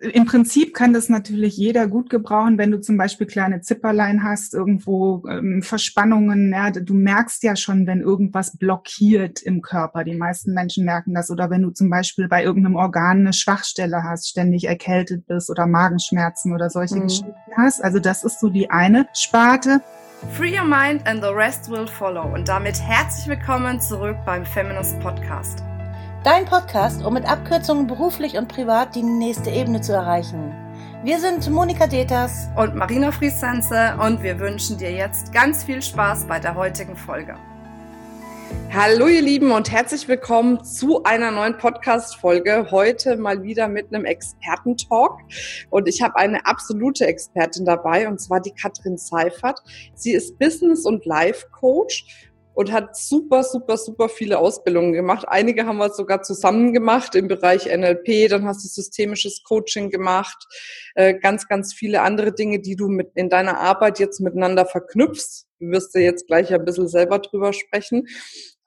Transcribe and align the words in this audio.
im 0.00 0.24
Prinzip 0.24 0.72
kann 0.72 0.94
das 0.94 1.10
natürlich 1.10 1.58
jeder 1.58 1.86
gut 1.86 2.08
gebrauchen, 2.08 2.56
wenn 2.56 2.70
du 2.70 2.80
zum 2.80 2.96
Beispiel 2.96 3.26
kleine 3.26 3.60
Zipperlein 3.60 4.22
hast, 4.22 4.54
irgendwo 4.54 5.22
ähm, 5.28 5.62
Verspannungen. 5.62 6.52
Ja, 6.52 6.70
du 6.70 6.94
merkst 6.94 7.42
ja 7.42 7.54
schon, 7.54 7.86
wenn 7.86 8.00
irgendwas 8.00 8.56
blockiert 8.56 9.42
im 9.42 9.60
Körper. 9.60 10.04
Die 10.04 10.16
meisten 10.16 10.54
Menschen 10.54 10.86
merken 10.86 11.12
das. 11.14 11.30
Oder 11.30 11.50
wenn 11.50 11.62
du 11.62 11.70
zum 11.70 11.90
Beispiel 11.90 12.28
bei 12.28 12.42
irgendeinem 12.42 12.76
Organ 12.76 13.20
eine 13.20 13.34
Schwachstelle 13.34 14.02
hast, 14.02 14.28
ständig 14.30 14.64
erkältet 14.64 15.26
bist 15.26 15.50
oder 15.50 15.66
Magenschmerzen 15.66 16.54
oder 16.54 16.70
solche 16.70 16.96
mhm. 16.96 17.02
Geschichten 17.02 17.34
hast. 17.56 17.84
Also 17.84 17.98
das 17.98 18.24
ist 18.24 18.40
so 18.40 18.48
die 18.48 18.70
eine 18.70 19.06
Sparte. 19.12 19.82
Free 20.32 20.58
your 20.58 20.66
mind 20.66 21.06
and 21.06 21.22
the 21.22 21.30
rest 21.30 21.70
will 21.70 21.86
follow. 21.86 22.32
Und 22.32 22.48
damit 22.48 22.80
herzlich 22.80 23.28
willkommen 23.28 23.80
zurück 23.80 24.16
beim 24.24 24.46
Feminist 24.46 24.98
Podcast. 25.00 25.62
Dein 26.22 26.44
Podcast, 26.44 27.02
um 27.02 27.14
mit 27.14 27.24
Abkürzungen 27.24 27.86
beruflich 27.86 28.36
und 28.36 28.46
privat 28.46 28.94
die 28.94 29.02
nächste 29.02 29.48
Ebene 29.48 29.80
zu 29.80 29.94
erreichen. 29.94 30.54
Wir 31.02 31.18
sind 31.18 31.48
Monika 31.48 31.86
Deters 31.86 32.50
und 32.58 32.74
Marina 32.74 33.10
Friesense 33.10 33.96
und 33.98 34.22
wir 34.22 34.38
wünschen 34.38 34.76
dir 34.76 34.92
jetzt 34.92 35.32
ganz 35.32 35.64
viel 35.64 35.80
Spaß 35.80 36.26
bei 36.26 36.38
der 36.38 36.56
heutigen 36.56 36.94
Folge. 36.94 37.36
Hallo 38.70 39.08
ihr 39.08 39.22
Lieben 39.22 39.50
und 39.50 39.72
herzlich 39.72 40.08
willkommen 40.08 40.62
zu 40.62 41.04
einer 41.04 41.30
neuen 41.30 41.56
Podcast-Folge. 41.56 42.66
Heute 42.70 43.16
mal 43.16 43.42
wieder 43.42 43.68
mit 43.68 43.92
einem 43.92 44.04
Expertentalk. 44.04 45.20
Und 45.70 45.88
ich 45.88 46.02
habe 46.02 46.16
eine 46.16 46.44
absolute 46.44 47.06
Expertin 47.06 47.64
dabei 47.64 48.06
und 48.06 48.20
zwar 48.20 48.40
die 48.40 48.52
Katrin 48.52 48.98
Seifert. 48.98 49.60
Sie 49.94 50.12
ist 50.12 50.38
Business- 50.38 50.84
und 50.84 51.06
Life-Coach 51.06 52.29
und 52.54 52.72
hat 52.72 52.96
super, 52.96 53.42
super, 53.42 53.76
super 53.76 54.08
viele 54.08 54.38
Ausbildungen 54.38 54.92
gemacht. 54.92 55.24
Einige 55.28 55.66
haben 55.66 55.78
wir 55.78 55.90
sogar 55.90 56.22
zusammen 56.22 56.72
gemacht 56.72 57.14
im 57.14 57.28
Bereich 57.28 57.66
NLP, 57.66 58.28
dann 58.28 58.46
hast 58.46 58.64
du 58.64 58.68
systemisches 58.68 59.42
Coaching 59.44 59.90
gemacht, 59.90 60.46
äh, 60.94 61.14
ganz, 61.14 61.48
ganz 61.48 61.72
viele 61.74 62.02
andere 62.02 62.32
Dinge, 62.32 62.60
die 62.60 62.76
du 62.76 62.88
mit 62.88 63.12
in 63.14 63.28
deiner 63.28 63.58
Arbeit 63.58 63.98
jetzt 63.98 64.20
miteinander 64.20 64.66
verknüpfst. 64.66 65.46
Du 65.60 65.70
wirst 65.70 65.94
du 65.94 66.00
jetzt 66.00 66.26
gleich 66.26 66.52
ein 66.52 66.64
bisschen 66.64 66.88
selber 66.88 67.18
drüber 67.18 67.52
sprechen. 67.52 68.06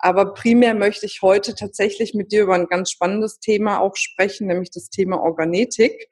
Aber 0.03 0.33
primär 0.33 0.75
möchte 0.75 1.05
ich 1.05 1.21
heute 1.21 1.55
tatsächlich 1.55 2.13
mit 2.13 2.33
dir 2.33 2.43
über 2.43 2.55
ein 2.55 2.67
ganz 2.67 2.91
spannendes 2.91 3.39
Thema 3.39 3.79
auch 3.79 3.95
sprechen, 3.95 4.47
nämlich 4.47 4.69
das 4.69 4.89
Thema 4.89 5.21
Organetik. 5.21 6.09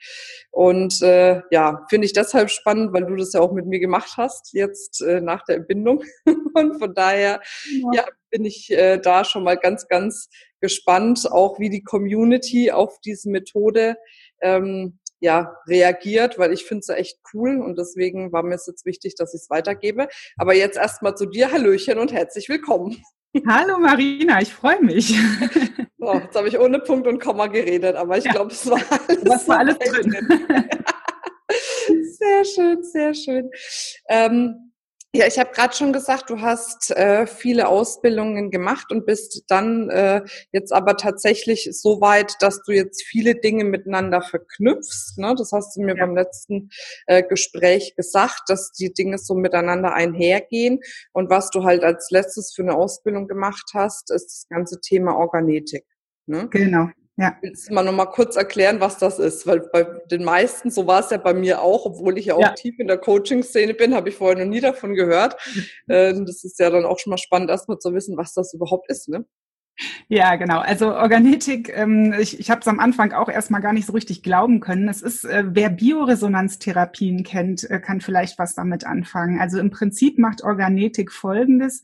Und 0.49 1.01
äh, 1.01 1.41
ja, 1.51 1.85
finde 1.89 2.05
ich 2.05 2.13
deshalb 2.13 2.49
spannend, 2.51 2.93
weil 2.93 3.05
du 3.05 3.17
das 3.17 3.33
ja 3.33 3.41
auch 3.41 3.51
mit 3.51 3.65
mir 3.65 3.81
gemacht 3.81 4.13
hast, 4.15 4.53
jetzt 4.53 5.01
äh, 5.01 5.19
nach 5.19 5.43
der 5.43 5.57
Entbindung. 5.57 6.05
Und 6.53 6.79
von 6.79 6.93
daher 6.93 7.41
ja. 7.69 7.89
ja 7.95 8.05
bin 8.29 8.45
ich 8.45 8.71
äh, 8.71 8.97
da 8.97 9.25
schon 9.25 9.43
mal 9.43 9.57
ganz, 9.57 9.89
ganz 9.89 10.29
gespannt, 10.61 11.29
auch 11.29 11.59
wie 11.59 11.69
die 11.69 11.83
Community 11.83 12.71
auf 12.71 12.97
diese 13.01 13.29
Methode 13.29 13.97
ähm, 14.41 14.99
ja, 15.19 15.57
reagiert, 15.67 16.39
weil 16.39 16.53
ich 16.53 16.63
finde 16.63 16.79
es 16.79 16.89
echt 16.89 17.19
cool 17.33 17.59
und 17.59 17.77
deswegen 17.77 18.31
war 18.31 18.43
mir 18.43 18.55
es 18.55 18.67
jetzt 18.67 18.85
wichtig, 18.85 19.15
dass 19.15 19.33
ich 19.33 19.41
es 19.41 19.49
weitergebe. 19.49 20.07
Aber 20.37 20.55
jetzt 20.55 20.77
erstmal 20.77 21.15
zu 21.15 21.25
dir, 21.25 21.51
Hallöchen 21.51 21.99
und 21.99 22.13
herzlich 22.13 22.47
willkommen. 22.47 23.03
Hallo 23.47 23.77
Marina, 23.79 24.41
ich 24.41 24.53
freue 24.53 24.81
mich. 24.81 25.17
So, 25.97 26.13
jetzt 26.13 26.35
habe 26.35 26.47
ich 26.47 26.59
ohne 26.59 26.79
Punkt 26.79 27.07
und 27.07 27.21
Komma 27.21 27.47
geredet, 27.47 27.95
aber 27.95 28.17
ich 28.17 28.25
ja. 28.25 28.31
glaube, 28.31 28.51
es 28.51 28.67
war 28.69 28.81
alles, 28.89 29.23
das 29.23 29.47
war 29.47 29.59
alles 29.59 29.77
drin. 29.77 30.15
sehr 32.17 32.43
schön, 32.43 32.83
sehr 32.83 33.13
schön. 33.13 33.51
Ähm, 34.09 34.70
ja, 35.13 35.27
ich 35.27 35.37
habe 35.37 35.51
gerade 35.51 35.75
schon 35.75 35.91
gesagt, 35.91 36.29
du 36.29 36.39
hast 36.39 36.91
äh, 36.91 37.27
viele 37.27 37.67
Ausbildungen 37.67 38.49
gemacht 38.49 38.93
und 38.93 39.05
bist 39.05 39.43
dann 39.49 39.89
äh, 39.89 40.21
jetzt 40.53 40.71
aber 40.71 40.95
tatsächlich 40.95 41.67
so 41.73 41.99
weit, 41.99 42.35
dass 42.39 42.63
du 42.63 42.71
jetzt 42.71 43.03
viele 43.03 43.35
Dinge 43.35 43.65
miteinander 43.65 44.21
verknüpfst. 44.21 45.17
Ne? 45.17 45.35
Das 45.37 45.51
hast 45.51 45.75
du 45.75 45.81
mir 45.81 45.97
ja. 45.97 46.05
beim 46.05 46.15
letzten 46.15 46.69
äh, 47.07 47.23
Gespräch 47.23 47.93
gesagt, 47.97 48.43
dass 48.47 48.71
die 48.71 48.93
Dinge 48.93 49.17
so 49.17 49.35
miteinander 49.35 49.93
einhergehen. 49.93 50.79
Und 51.11 51.29
was 51.29 51.49
du 51.49 51.65
halt 51.65 51.83
als 51.83 52.09
letztes 52.09 52.53
für 52.55 52.61
eine 52.61 52.75
Ausbildung 52.75 53.27
gemacht 53.27 53.71
hast, 53.73 54.11
ist 54.11 54.27
das 54.27 54.47
ganze 54.47 54.79
Thema 54.79 55.17
Organetik. 55.17 55.85
Ne? 56.25 56.47
Genau. 56.51 56.87
Ja. 57.17 57.37
Willst 57.41 57.69
du 57.69 57.73
mal 57.73 57.83
noch 57.83 57.91
mal 57.91 58.05
kurz 58.05 58.35
erklären, 58.35 58.79
was 58.79 58.97
das 58.97 59.19
ist? 59.19 59.45
Weil 59.45 59.59
bei 59.71 59.83
den 60.09 60.23
meisten, 60.23 60.71
so 60.71 60.87
war 60.87 61.01
es 61.01 61.09
ja 61.09 61.17
bei 61.17 61.33
mir 61.33 61.61
auch, 61.61 61.85
obwohl 61.85 62.17
ich 62.17 62.25
ja 62.25 62.35
auch 62.35 62.41
ja. 62.41 62.53
tief 62.53 62.79
in 62.79 62.87
der 62.87 62.97
Coaching-Szene 62.97 63.73
bin, 63.73 63.93
habe 63.93 64.09
ich 64.09 64.15
vorher 64.15 64.43
noch 64.43 64.49
nie 64.49 64.61
davon 64.61 64.95
gehört. 64.95 65.35
Mhm. 65.87 66.25
das 66.25 66.43
ist 66.43 66.59
ja 66.59 66.69
dann 66.69 66.85
auch 66.85 66.99
schon 66.99 67.11
mal 67.11 67.17
spannend, 67.17 67.49
erstmal 67.49 67.79
zu 67.79 67.93
wissen, 67.93 68.17
was 68.17 68.33
das 68.33 68.53
überhaupt 68.53 68.89
ist, 68.89 69.09
ne? 69.09 69.25
Ja, 70.07 70.35
genau. 70.35 70.59
Also 70.59 70.93
Organetik, 70.93 71.71
ähm, 71.75 72.13
ich, 72.19 72.39
ich 72.39 72.51
habe 72.51 72.61
es 72.61 72.67
am 72.67 72.79
Anfang 72.79 73.13
auch 73.13 73.29
erstmal 73.29 73.61
gar 73.61 73.73
nicht 73.73 73.87
so 73.87 73.93
richtig 73.93 74.21
glauben 74.21 74.59
können. 74.59 74.87
Es 74.89 75.01
ist, 75.01 75.23
äh, 75.23 75.43
wer 75.47 75.69
Bioresonanztherapien 75.69 77.23
kennt, 77.23 77.69
äh, 77.69 77.79
kann 77.79 78.01
vielleicht 78.01 78.37
was 78.37 78.53
damit 78.53 78.85
anfangen. 78.85 79.39
Also 79.39 79.59
im 79.59 79.71
Prinzip 79.71 80.19
macht 80.19 80.43
Organetik 80.43 81.11
Folgendes. 81.11 81.83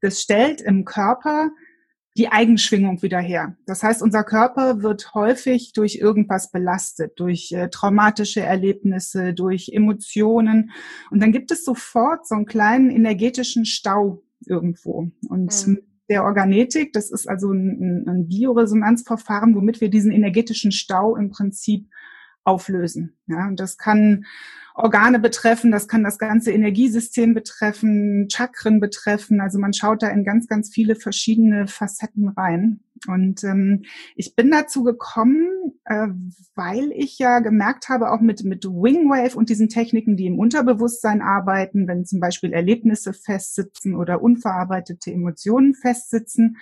Das 0.00 0.20
stellt 0.20 0.60
im 0.60 0.84
Körper 0.84 1.50
die 2.16 2.28
Eigenschwingung 2.28 3.02
wieder 3.02 3.18
her. 3.18 3.56
Das 3.66 3.82
heißt, 3.82 4.00
unser 4.00 4.22
Körper 4.22 4.82
wird 4.82 5.14
häufig 5.14 5.72
durch 5.72 5.96
irgendwas 5.96 6.50
belastet, 6.50 7.18
durch 7.18 7.50
äh, 7.50 7.68
traumatische 7.70 8.40
Erlebnisse, 8.40 9.34
durch 9.34 9.70
Emotionen. 9.72 10.70
Und 11.10 11.20
dann 11.20 11.32
gibt 11.32 11.50
es 11.50 11.64
sofort 11.64 12.26
so 12.26 12.36
einen 12.36 12.46
kleinen 12.46 12.90
energetischen 12.90 13.64
Stau 13.64 14.22
irgendwo. 14.46 15.10
Und 15.28 15.66
mhm. 15.66 15.78
der 16.08 16.22
Organetik, 16.22 16.92
das 16.92 17.10
ist 17.10 17.28
also 17.28 17.50
ein, 17.50 18.08
ein 18.08 18.28
Bioresonanzverfahren, 18.28 19.56
womit 19.56 19.80
wir 19.80 19.90
diesen 19.90 20.12
energetischen 20.12 20.70
Stau 20.70 21.16
im 21.16 21.30
Prinzip 21.30 21.88
auflösen. 22.44 23.16
Ja, 23.26 23.48
und 23.48 23.58
das 23.58 23.78
kann 23.78 24.24
Organe 24.76 25.20
betreffen, 25.20 25.70
das 25.70 25.86
kann 25.86 26.02
das 26.02 26.18
ganze 26.18 26.50
Energiesystem 26.50 27.32
betreffen, 27.32 28.28
Chakren 28.28 28.80
betreffen. 28.80 29.40
Also 29.40 29.60
man 29.60 29.72
schaut 29.72 30.02
da 30.02 30.08
in 30.08 30.24
ganz, 30.24 30.48
ganz 30.48 30.68
viele 30.68 30.96
verschiedene 30.96 31.68
Facetten 31.68 32.28
rein. 32.28 32.80
Und 33.06 33.44
ähm, 33.44 33.82
ich 34.16 34.34
bin 34.34 34.50
dazu 34.50 34.82
gekommen, 34.82 35.46
äh, 35.84 36.08
weil 36.56 36.90
ich 36.92 37.18
ja 37.18 37.38
gemerkt 37.38 37.88
habe, 37.88 38.10
auch 38.10 38.20
mit, 38.20 38.42
mit 38.42 38.64
Wingwave 38.64 39.36
und 39.36 39.48
diesen 39.48 39.68
Techniken, 39.68 40.16
die 40.16 40.26
im 40.26 40.40
Unterbewusstsein 40.40 41.22
arbeiten, 41.22 41.86
wenn 41.86 42.04
zum 42.04 42.18
Beispiel 42.18 42.52
Erlebnisse 42.52 43.12
festsitzen 43.12 43.94
oder 43.94 44.22
unverarbeitete 44.22 45.12
Emotionen 45.12 45.74
festsitzen, 45.74 46.56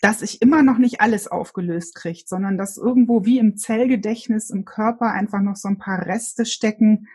dass 0.00 0.22
ich 0.22 0.42
immer 0.42 0.62
noch 0.62 0.78
nicht 0.78 1.00
alles 1.00 1.28
aufgelöst 1.28 1.94
kriege, 1.94 2.24
sondern 2.26 2.58
dass 2.58 2.76
irgendwo 2.76 3.24
wie 3.24 3.38
im 3.38 3.56
Zellgedächtnis 3.56 4.50
im 4.50 4.64
Körper 4.64 5.12
einfach 5.12 5.40
noch 5.40 5.56
so 5.56 5.68
ein 5.68 5.78
paar 5.78 6.06
Reste 6.06 6.44
stecken, 6.46 7.08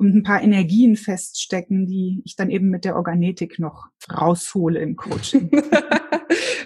und 0.00 0.16
ein 0.16 0.22
paar 0.22 0.42
Energien 0.42 0.96
feststecken, 0.96 1.86
die 1.86 2.22
ich 2.24 2.34
dann 2.34 2.48
eben 2.48 2.70
mit 2.70 2.86
der 2.86 2.96
Organetik 2.96 3.58
noch 3.58 3.88
raushole 4.10 4.80
im 4.80 4.96
Coaching. 4.96 5.50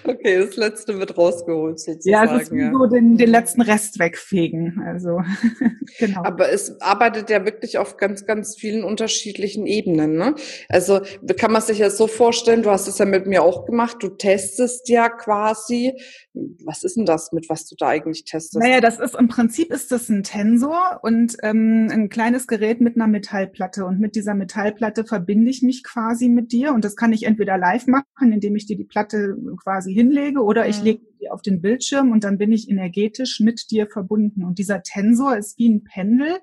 okay, 0.07 0.39
das 0.39 0.55
letzte 0.55 0.99
wird 0.99 1.17
rausgeholt 1.17 1.79
sozusagen. 1.79 2.27
Ja, 2.27 2.35
es 2.35 2.43
ist 2.43 2.51
wie 2.51 2.71
so 2.71 2.85
den, 2.85 3.17
den 3.17 3.29
letzten 3.29 3.61
Rest 3.61 3.99
wegfegen. 3.99 4.81
Also 4.85 5.21
genau. 5.99 6.23
Aber 6.23 6.51
es 6.51 6.79
arbeitet 6.81 7.29
ja 7.29 7.45
wirklich 7.45 7.77
auf 7.77 7.97
ganz, 7.97 8.25
ganz 8.25 8.55
vielen 8.55 8.83
unterschiedlichen 8.83 9.65
Ebenen. 9.65 10.15
Ne? 10.15 10.35
Also 10.69 11.01
kann 11.37 11.51
man 11.51 11.61
sich 11.61 11.79
ja 11.79 11.89
so 11.89 12.07
vorstellen, 12.07 12.63
du 12.63 12.69
hast 12.69 12.87
es 12.87 12.97
ja 12.97 13.05
mit 13.05 13.27
mir 13.27 13.43
auch 13.43 13.65
gemacht, 13.65 13.97
du 14.01 14.09
testest 14.09 14.89
ja 14.89 15.09
quasi. 15.09 15.93
Was 16.63 16.83
ist 16.83 16.97
denn 16.97 17.05
das, 17.05 17.31
mit 17.31 17.49
was 17.49 17.65
du 17.67 17.75
da 17.77 17.87
eigentlich 17.87 18.25
testest? 18.25 18.61
Naja, 18.61 18.81
das 18.81 18.99
ist 18.99 19.15
im 19.15 19.27
Prinzip 19.27 19.71
ist 19.71 19.91
das 19.91 20.09
ein 20.09 20.23
Tensor 20.23 20.99
und 21.01 21.37
ähm, 21.43 21.89
ein 21.91 22.09
kleines 22.09 22.47
Gerät 22.47 22.81
mit 22.81 22.95
einer 22.95 23.07
Metallplatte 23.07 23.85
und 23.85 23.99
mit 23.99 24.15
dieser 24.15 24.33
Metallplatte 24.33 25.05
verbinde 25.05 25.49
ich 25.49 25.61
mich 25.61 25.83
quasi 25.83 26.27
mit 26.27 26.51
dir 26.51 26.73
und 26.73 26.83
das 26.83 26.95
kann 26.95 27.13
ich 27.13 27.23
entweder 27.23 27.57
live 27.57 27.87
machen, 27.87 28.31
indem 28.31 28.55
ich 28.55 28.65
dir 28.65 28.75
die 28.75 28.83
Platte 28.83 29.37
quasi 29.63 29.93
hinlege 29.95 30.41
oder 30.41 30.63
mhm. 30.63 30.69
ich 30.69 30.81
lege 30.81 31.01
die 31.21 31.29
auf 31.29 31.41
den 31.41 31.61
Bildschirm 31.61 32.11
und 32.11 32.23
dann 32.23 32.37
bin 32.37 32.51
ich 32.51 32.69
energetisch 32.69 33.39
mit 33.39 33.71
dir 33.71 33.87
verbunden 33.87 34.43
und 34.43 34.59
dieser 34.59 34.83
Tensor 34.83 35.37
ist 35.37 35.57
wie 35.57 35.69
ein 35.69 35.83
Pendel, 35.83 36.39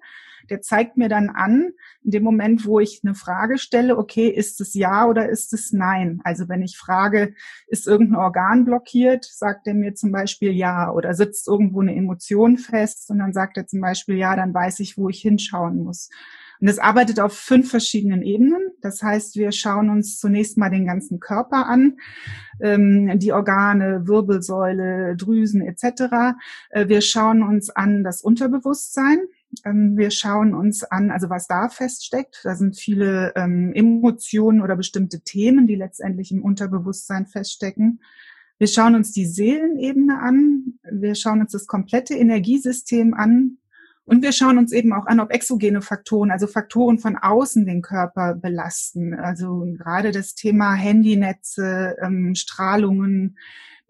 der 0.50 0.60
zeigt 0.60 0.96
mir 0.96 1.08
dann 1.08 1.30
an, 1.30 1.70
in 2.02 2.10
dem 2.10 2.24
Moment, 2.24 2.66
wo 2.66 2.80
ich 2.80 3.00
eine 3.04 3.14
Frage 3.14 3.58
stelle, 3.58 3.96
okay, 3.96 4.28
ist 4.28 4.60
es 4.60 4.74
ja 4.74 5.06
oder 5.06 5.28
ist 5.28 5.52
es 5.52 5.72
nein? 5.72 6.20
Also 6.24 6.48
wenn 6.48 6.62
ich 6.62 6.76
frage, 6.76 7.34
ist 7.68 7.86
irgendein 7.86 8.18
Organ 8.18 8.64
blockiert, 8.64 9.24
sagt 9.24 9.66
er 9.66 9.74
mir 9.74 9.94
zum 9.94 10.10
Beispiel 10.10 10.52
ja 10.52 10.90
oder 10.90 11.14
sitzt 11.14 11.46
irgendwo 11.48 11.80
eine 11.80 11.94
Emotion 11.94 12.58
fest 12.58 13.10
und 13.10 13.18
dann 13.18 13.32
sagt 13.32 13.56
er 13.56 13.66
zum 13.66 13.80
Beispiel 13.80 14.16
ja, 14.16 14.34
dann 14.34 14.52
weiß 14.52 14.80
ich, 14.80 14.98
wo 14.98 15.08
ich 15.08 15.20
hinschauen 15.20 15.82
muss. 15.84 16.10
Und 16.62 16.68
es 16.68 16.78
arbeitet 16.78 17.18
auf 17.18 17.32
fünf 17.32 17.70
verschiedenen 17.70 18.22
Ebenen. 18.22 18.70
Das 18.80 19.02
heißt, 19.02 19.34
wir 19.34 19.50
schauen 19.50 19.90
uns 19.90 20.20
zunächst 20.20 20.56
mal 20.56 20.70
den 20.70 20.86
ganzen 20.86 21.18
Körper 21.18 21.66
an, 21.66 21.98
ähm, 22.60 23.18
die 23.18 23.32
Organe, 23.32 24.06
Wirbelsäule, 24.06 25.16
Drüsen 25.16 25.60
etc. 25.62 26.36
Äh, 26.70 26.86
wir 26.86 27.00
schauen 27.00 27.42
uns 27.42 27.70
an 27.70 28.04
das 28.04 28.22
Unterbewusstsein. 28.22 29.18
Ähm, 29.64 29.96
wir 29.96 30.12
schauen 30.12 30.54
uns 30.54 30.84
an, 30.84 31.10
also 31.10 31.28
was 31.30 31.48
da 31.48 31.68
feststeckt. 31.68 32.42
Da 32.44 32.54
sind 32.54 32.76
viele 32.76 33.32
ähm, 33.34 33.72
Emotionen 33.74 34.60
oder 34.60 34.76
bestimmte 34.76 35.20
Themen, 35.20 35.66
die 35.66 35.74
letztendlich 35.74 36.30
im 36.30 36.44
Unterbewusstsein 36.44 37.26
feststecken. 37.26 37.98
Wir 38.58 38.68
schauen 38.68 38.94
uns 38.94 39.10
die 39.10 39.26
Seelenebene 39.26 40.20
an. 40.20 40.74
Wir 40.88 41.16
schauen 41.16 41.40
uns 41.40 41.50
das 41.50 41.66
komplette 41.66 42.14
Energiesystem 42.14 43.14
an 43.14 43.58
Und 44.04 44.22
wir 44.22 44.32
schauen 44.32 44.58
uns 44.58 44.72
eben 44.72 44.92
auch 44.92 45.06
an, 45.06 45.20
ob 45.20 45.32
exogene 45.32 45.80
Faktoren, 45.80 46.30
also 46.30 46.46
Faktoren 46.46 46.98
von 46.98 47.16
außen 47.16 47.64
den 47.64 47.82
Körper 47.82 48.34
belasten. 48.34 49.14
Also 49.14 49.64
gerade 49.78 50.10
das 50.10 50.34
Thema 50.34 50.74
Handynetze, 50.74 51.96
ähm, 52.02 52.34
Strahlungen, 52.34 53.36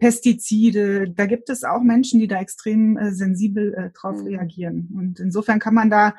Pestizide. 0.03 1.09
Da 1.09 1.25
gibt 1.25 1.49
es 1.49 1.63
auch 1.63 1.81
Menschen, 1.81 2.19
die 2.19 2.27
da 2.27 2.39
extrem 2.39 2.97
äh, 2.97 3.13
sensibel 3.13 3.73
äh, 3.73 3.89
drauf 3.91 4.17
mhm. 4.17 4.27
reagieren. 4.27 4.89
Und 4.93 5.19
insofern 5.19 5.59
kann 5.59 5.73
man 5.73 5.89
da 5.89 6.13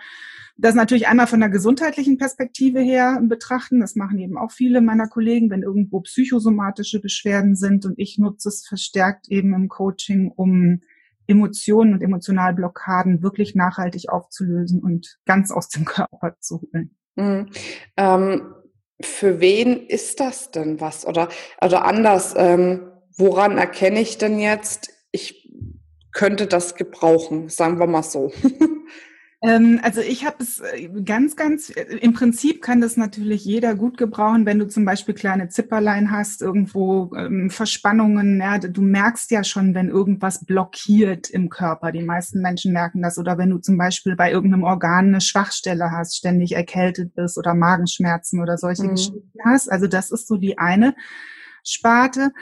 das 0.57 0.75
natürlich 0.75 1.07
einmal 1.07 1.27
von 1.27 1.41
der 1.41 1.51
gesundheitlichen 1.51 2.17
Perspektive 2.17 2.81
her 2.81 3.21
betrachten. 3.23 3.81
Das 3.81 3.95
machen 3.95 4.19
eben 4.19 4.39
auch 4.39 4.53
viele 4.53 4.81
meiner 4.81 5.09
Kollegen, 5.09 5.51
wenn 5.51 5.63
irgendwo 5.63 6.01
psychosomatische 6.01 7.01
Beschwerden 7.01 7.57
sind. 7.57 7.85
Und 7.85 7.99
ich 7.99 8.19
nutze 8.19 8.49
es 8.49 8.67
verstärkt 8.67 9.29
eben 9.29 9.53
im 9.53 9.69
Coaching, 9.69 10.33
um 10.35 10.81
Emotionen 11.27 11.95
und 11.95 12.03
Emotionalblockaden 12.03 13.23
wirklich 13.23 13.55
nachhaltig 13.55 14.09
aufzulösen 14.09 14.83
und 14.83 15.19
ganz 15.25 15.51
aus 15.51 15.69
dem 15.69 15.85
Körper 15.85 16.37
zu 16.41 16.63
holen. 16.63 16.97
Mhm. 17.17 17.51
Ähm, 17.97 18.55
für 19.01 19.41
wen 19.41 19.87
ist 19.87 20.21
das 20.21 20.51
denn 20.51 20.81
was? 20.81 21.07
Oder, 21.07 21.29
oder 21.63 21.85
anders, 21.85 22.35
ähm, 22.37 22.91
woran 23.17 23.59
erkenne 23.59 24.01
ich 24.01 24.19
denn 24.19 24.39
jetzt, 24.39 24.91
ich 25.11 25.51
könnte 26.13 26.47
das 26.47 26.75
gebrauchen, 26.77 27.49
sagen 27.49 27.79
wir 27.79 27.87
mal 27.87 28.03
so. 28.03 28.33
Ähm, 29.45 29.81
also 29.83 30.01
ich 30.01 30.25
habe 30.25 30.37
es 30.41 30.61
äh, 30.61 30.89
ganz, 31.05 31.37
ganz, 31.37 31.69
äh, 31.71 31.99
im 32.01 32.15
Prinzip 32.15 32.63
kann 32.63 32.81
das 32.81 32.97
natürlich 32.97 33.45
jeder 33.45 33.75
gut 33.75 33.99
gebrauchen, 33.99 34.47
wenn 34.47 34.59
du 34.59 34.67
zum 34.67 34.87
Beispiel 34.87 35.15
kleine 35.15 35.49
Zipperlein 35.49 36.11
hast, 36.11 36.41
irgendwo 36.41 37.13
ähm, 37.15 37.51
Verspannungen. 37.51 38.41
Ja, 38.41 38.59
du 38.59 38.81
merkst 38.81 39.31
ja 39.31 39.45
schon, 39.45 39.75
wenn 39.75 39.91
irgendwas 39.91 40.45
blockiert 40.47 41.29
im 41.29 41.51
Körper. 41.51 41.93
Die 41.93 42.03
meisten 42.03 42.41
Menschen 42.41 42.73
merken 42.73 43.03
das. 43.03 43.19
Oder 43.19 43.37
wenn 43.37 43.51
du 43.51 43.59
zum 43.59 43.77
Beispiel 43.77 44.17
bei 44.17 44.33
irgendeinem 44.33 44.65
Organ 44.65 45.09
eine 45.09 45.21
Schwachstelle 45.21 45.91
hast, 45.91 46.17
ständig 46.17 46.53
erkältet 46.53 47.15
bist 47.15 47.37
oder 47.37 47.55
Magenschmerzen 47.55 48.41
oder 48.41 48.57
solche 48.57 48.85
mhm. 48.85 48.91
Geschichten 48.91 49.39
hast. 49.45 49.71
Also 49.71 49.87
das 49.87 50.11
ist 50.11 50.27
so 50.27 50.39
die 50.39 50.57
eine 50.57 50.95
Sparte. 51.63 52.33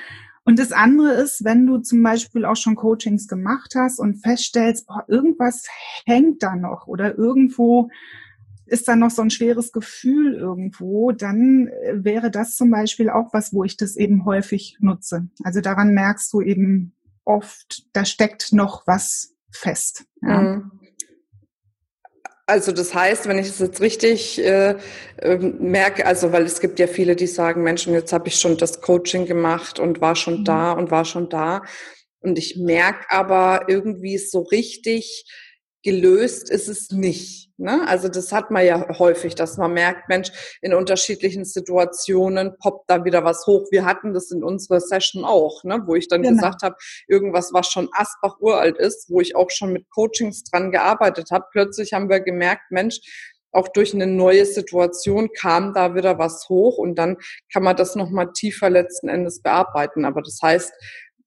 Und 0.44 0.58
das 0.58 0.72
andere 0.72 1.12
ist, 1.12 1.44
wenn 1.44 1.66
du 1.66 1.78
zum 1.78 2.02
Beispiel 2.02 2.44
auch 2.44 2.56
schon 2.56 2.74
Coachings 2.74 3.28
gemacht 3.28 3.74
hast 3.76 4.00
und 4.00 4.16
feststellst, 4.16 4.86
boah, 4.86 5.04
irgendwas 5.06 5.66
hängt 6.04 6.42
da 6.42 6.56
noch 6.56 6.86
oder 6.86 7.16
irgendwo 7.16 7.90
ist 8.66 8.88
da 8.88 8.96
noch 8.96 9.10
so 9.10 9.22
ein 9.22 9.30
schweres 9.30 9.70
Gefühl 9.72 10.34
irgendwo, 10.34 11.12
dann 11.12 11.68
äh, 11.68 12.04
wäre 12.04 12.30
das 12.30 12.56
zum 12.56 12.70
Beispiel 12.70 13.10
auch 13.10 13.32
was, 13.32 13.52
wo 13.52 13.64
ich 13.64 13.76
das 13.76 13.96
eben 13.96 14.24
häufig 14.24 14.78
nutze. 14.80 15.28
Also 15.44 15.60
daran 15.60 15.92
merkst 15.92 16.32
du 16.32 16.40
eben 16.40 16.94
oft, 17.24 17.86
da 17.92 18.04
steckt 18.04 18.52
noch 18.52 18.86
was 18.86 19.34
fest. 19.50 20.06
Ja. 20.22 20.40
Mhm. 20.40 20.70
Also 22.46 22.72
das 22.72 22.92
heißt, 22.92 23.28
wenn 23.28 23.38
ich 23.38 23.48
es 23.48 23.60
jetzt 23.60 23.80
richtig 23.80 24.38
äh, 24.44 24.76
äh, 25.18 25.36
merke, 25.38 26.06
also 26.06 26.32
weil 26.32 26.42
es 26.42 26.60
gibt 26.60 26.80
ja 26.80 26.88
viele, 26.88 27.14
die 27.14 27.28
sagen, 27.28 27.62
Menschen, 27.62 27.94
jetzt 27.94 28.12
habe 28.12 28.28
ich 28.28 28.36
schon 28.36 28.56
das 28.56 28.80
Coaching 28.80 29.26
gemacht 29.26 29.78
und 29.78 30.00
war 30.00 30.16
schon 30.16 30.40
mhm. 30.40 30.44
da 30.44 30.72
und 30.72 30.90
war 30.90 31.04
schon 31.04 31.28
da. 31.28 31.62
Und 32.20 32.38
ich 32.38 32.56
merke 32.56 33.10
aber 33.10 33.66
irgendwie 33.68 34.18
so 34.18 34.40
richtig, 34.40 35.24
gelöst 35.82 36.50
ist 36.50 36.68
es 36.68 36.90
nicht. 36.90 37.50
Ne? 37.58 37.86
Also 37.86 38.08
das 38.08 38.32
hat 38.32 38.50
man 38.50 38.64
ja 38.64 38.98
häufig, 38.98 39.34
dass 39.34 39.56
man 39.56 39.72
merkt, 39.72 40.08
Mensch, 40.08 40.58
in 40.62 40.74
unterschiedlichen 40.74 41.44
Situationen 41.44 42.56
poppt 42.58 42.88
da 42.88 43.04
wieder 43.04 43.24
was 43.24 43.46
hoch. 43.46 43.66
Wir 43.70 43.84
hatten 43.84 44.14
das 44.14 44.30
in 44.30 44.42
unserer 44.42 44.80
Session 44.80 45.24
auch, 45.24 45.62
ne? 45.64 45.82
wo 45.86 45.94
ich 45.94 46.08
dann 46.08 46.22
genau. 46.22 46.36
gesagt 46.36 46.62
habe, 46.62 46.76
irgendwas, 47.08 47.52
was 47.52 47.68
schon 47.68 47.88
Asbach 47.92 48.40
uralt 48.40 48.78
ist, 48.78 49.10
wo 49.10 49.20
ich 49.20 49.36
auch 49.36 49.50
schon 49.50 49.72
mit 49.72 49.88
Coachings 49.90 50.44
dran 50.44 50.72
gearbeitet 50.72 51.30
habe. 51.30 51.46
Plötzlich 51.52 51.92
haben 51.92 52.08
wir 52.08 52.20
gemerkt, 52.20 52.70
Mensch, 52.70 53.00
auch 53.52 53.68
durch 53.68 53.94
eine 53.94 54.06
neue 54.06 54.46
Situation 54.46 55.28
kam 55.38 55.74
da 55.74 55.94
wieder 55.94 56.18
was 56.18 56.48
hoch 56.48 56.78
und 56.78 56.96
dann 56.96 57.18
kann 57.52 57.62
man 57.62 57.76
das 57.76 57.94
nochmal 57.94 58.32
tiefer 58.32 58.70
letzten 58.70 59.08
Endes 59.08 59.42
bearbeiten. 59.42 60.06
Aber 60.06 60.22
das 60.22 60.38
heißt, 60.42 60.72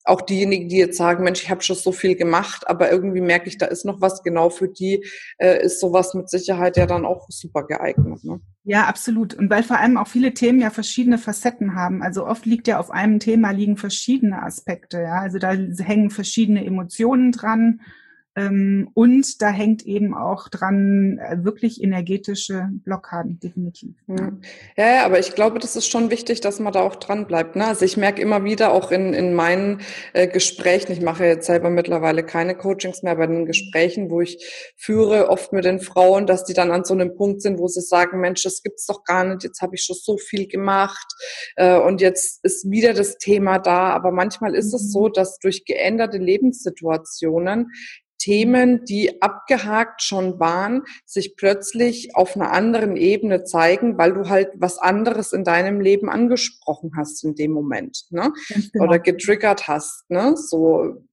auch 0.06 0.22
diejenigen, 0.22 0.69
die 0.69 0.78
jetzt 0.78 0.98
sagen, 0.98 1.24
Mensch, 1.24 1.42
ich 1.42 1.50
habe 1.50 1.63
schon 1.63 1.75
so 1.75 1.92
viel 1.92 2.16
gemacht, 2.16 2.69
aber 2.69 2.92
irgendwie 2.92 3.22
merke 3.22 3.50
ich, 3.50 3.57
da 3.57 3.66
ist 3.66 3.86
noch 3.86 4.02
was 4.02 4.22
genau 4.22 4.50
für 4.50 4.68
die, 4.68 5.04
äh, 5.40 5.63
ist 5.63 5.80
sowas 5.80 6.13
mit 6.13 6.30
Sicherheit 6.30 6.78
ja 6.78 6.86
dann 6.86 7.06
auch 7.06 7.28
super 7.30 7.63
geeignet. 7.63 8.24
Ne? 8.24 8.40
Ja, 8.63 8.86
absolut. 8.86 9.34
Und 9.34 9.50
weil 9.50 9.63
vor 9.63 9.80
allem 9.80 9.98
auch 9.98 10.07
viele 10.07 10.34
Themen 10.34 10.62
ja 10.62 10.69
verschiedene 10.69 11.18
Facetten 11.18 11.75
haben. 11.75 12.04
Also 12.04 12.25
oft 12.28 12.46
liegt 12.46 12.68
ja 12.68 12.80
auf 12.80 12.92
einem 12.92 13.19
Thema 13.19 13.50
liegen 13.52 13.78
verschiedene 13.78 14.44
Aspekte. 14.44 15.02
Ja, 15.02 15.22
also 15.22 15.40
da 15.40 15.52
hängen 15.52 16.12
verschiedene 16.12 16.63
Emotionen 16.63 17.31
dran 17.31 17.81
und 18.37 19.41
da 19.41 19.47
hängt 19.47 19.85
eben 19.85 20.13
auch 20.13 20.49
dran 20.49 21.19
äh, 21.19 21.45
wirklich 21.45 21.81
energetische 21.81 22.67
Blockaden, 22.83 23.39
definitiv. 23.39 23.95
Ja. 24.07 24.33
ja, 24.75 25.05
aber 25.05 25.19
ich 25.19 25.35
glaube, 25.35 25.59
das 25.59 25.77
ist 25.77 25.87
schon 25.87 26.11
wichtig, 26.11 26.41
dass 26.41 26.59
man 26.59 26.73
da 26.73 26.81
auch 26.81 26.97
dran 26.97 27.27
bleibt. 27.27 27.55
Ne? 27.55 27.65
Also 27.65 27.85
ich 27.85 27.95
merke 27.95 28.21
immer 28.21 28.43
wieder 28.43 28.73
auch 28.73 28.91
in, 28.91 29.13
in 29.13 29.33
meinen 29.35 29.79
äh, 30.11 30.27
Gesprächen, 30.27 30.91
ich 30.91 30.99
mache 30.99 31.25
jetzt 31.25 31.45
selber 31.45 31.69
mittlerweile 31.69 32.23
keine 32.23 32.55
Coachings 32.55 33.03
mehr, 33.03 33.15
bei 33.15 33.25
den 33.25 33.45
Gesprächen, 33.45 34.09
wo 34.09 34.19
ich 34.19 34.73
führe, 34.75 35.29
oft 35.29 35.53
mit 35.53 35.63
den 35.63 35.79
Frauen, 35.79 36.27
dass 36.27 36.43
die 36.43 36.53
dann 36.53 36.71
an 36.71 36.83
so 36.83 36.93
einem 36.93 37.15
Punkt 37.15 37.41
sind, 37.41 37.57
wo 37.57 37.69
sie 37.69 37.81
sagen, 37.81 38.19
Mensch, 38.19 38.43
das 38.43 38.61
gibt's 38.63 38.85
doch 38.85 39.05
gar 39.05 39.23
nicht, 39.23 39.45
jetzt 39.45 39.61
habe 39.61 39.75
ich 39.75 39.83
schon 39.83 39.95
so 39.95 40.17
viel 40.17 40.47
gemacht 40.47 41.07
äh, 41.55 41.77
und 41.79 42.01
jetzt 42.01 42.43
ist 42.43 42.69
wieder 42.69 42.93
das 42.93 43.17
Thema 43.17 43.59
da. 43.59 43.91
Aber 43.91 44.11
manchmal 44.11 44.55
ist 44.55 44.73
es 44.73 44.91
so, 44.91 45.07
mhm. 45.07 45.13
dass 45.13 45.39
durch 45.39 45.63
geänderte 45.63 46.17
Lebenssituationen 46.17 47.71
Themen, 48.25 48.86
die 48.86 49.22
abgehakt 49.22 50.01
schon 50.01 50.39
waren, 50.39 50.81
sich 51.06 51.36
plötzlich 51.36 52.16
auf 52.16 52.36
einer 52.36 52.51
anderen 52.51 52.95
Ebene 52.95 53.44
zeigen, 53.44 54.00
weil 54.00 54.13
du 54.13 54.30
halt 54.30 54.50
was 54.56 54.80
anderes 54.80 55.31
in 55.31 55.44
deinem 55.44 55.80
Leben 55.80 56.10
angesprochen 56.10 56.94
hast 56.98 57.24
in 57.24 57.36
dem 57.36 57.51
Moment, 57.51 58.06
ne? 58.10 58.33
Genau. 58.74 58.86
Oder 58.86 58.98
getriggert 58.98 59.68
hast, 59.68 60.10
ne? 60.10 60.36
So 60.36 61.06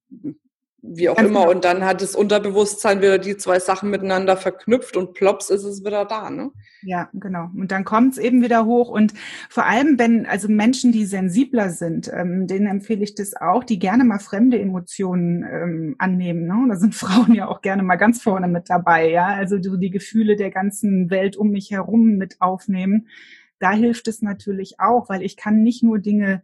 wie 0.82 1.08
auch 1.08 1.16
Ganz 1.16 1.28
immer. 1.28 1.40
Genau. 1.42 1.52
Und 1.52 1.64
dann 1.64 1.84
hat 1.84 2.02
das 2.02 2.16
Unterbewusstsein 2.16 3.00
wieder 3.00 3.18
die 3.18 3.36
zwei 3.36 3.60
Sachen 3.60 3.88
miteinander 3.88 4.36
verknüpft 4.36 4.96
und 4.96 5.14
plops 5.14 5.48
ist 5.48 5.62
es 5.62 5.84
wieder 5.84 6.04
da, 6.04 6.28
ne? 6.28 6.50
Ja, 6.82 7.08
genau. 7.12 7.50
Und 7.56 7.70
dann 7.70 7.84
kommt 7.84 8.14
es 8.14 8.18
eben 8.18 8.42
wieder 8.42 8.66
hoch. 8.66 8.88
Und 8.88 9.14
vor 9.48 9.64
allem, 9.64 9.98
wenn 9.98 10.26
also 10.26 10.48
Menschen, 10.48 10.90
die 10.90 11.04
sensibler 11.04 11.70
sind, 11.70 12.10
ähm, 12.12 12.48
denen 12.48 12.66
empfehle 12.66 13.04
ich 13.04 13.14
das 13.14 13.34
auch, 13.34 13.62
die 13.62 13.78
gerne 13.78 14.02
mal 14.04 14.18
fremde 14.18 14.58
Emotionen 14.58 15.44
ähm, 15.44 15.94
annehmen. 15.98 16.46
Ne? 16.46 16.66
Da 16.68 16.76
sind 16.76 16.94
Frauen 16.96 17.32
ja 17.32 17.46
auch 17.46 17.62
gerne 17.62 17.84
mal 17.84 17.96
ganz 17.96 18.20
vorne 18.20 18.48
mit 18.48 18.68
dabei, 18.68 19.08
ja. 19.08 19.26
Also 19.26 19.58
die, 19.58 19.78
die 19.78 19.90
Gefühle 19.90 20.34
der 20.34 20.50
ganzen 20.50 21.10
Welt 21.10 21.36
um 21.36 21.50
mich 21.50 21.70
herum 21.70 22.16
mit 22.16 22.40
aufnehmen. 22.40 23.06
Da 23.60 23.70
hilft 23.70 24.08
es 24.08 24.20
natürlich 24.20 24.80
auch, 24.80 25.08
weil 25.08 25.22
ich 25.22 25.36
kann 25.36 25.62
nicht 25.62 25.84
nur 25.84 26.00
Dinge 26.00 26.42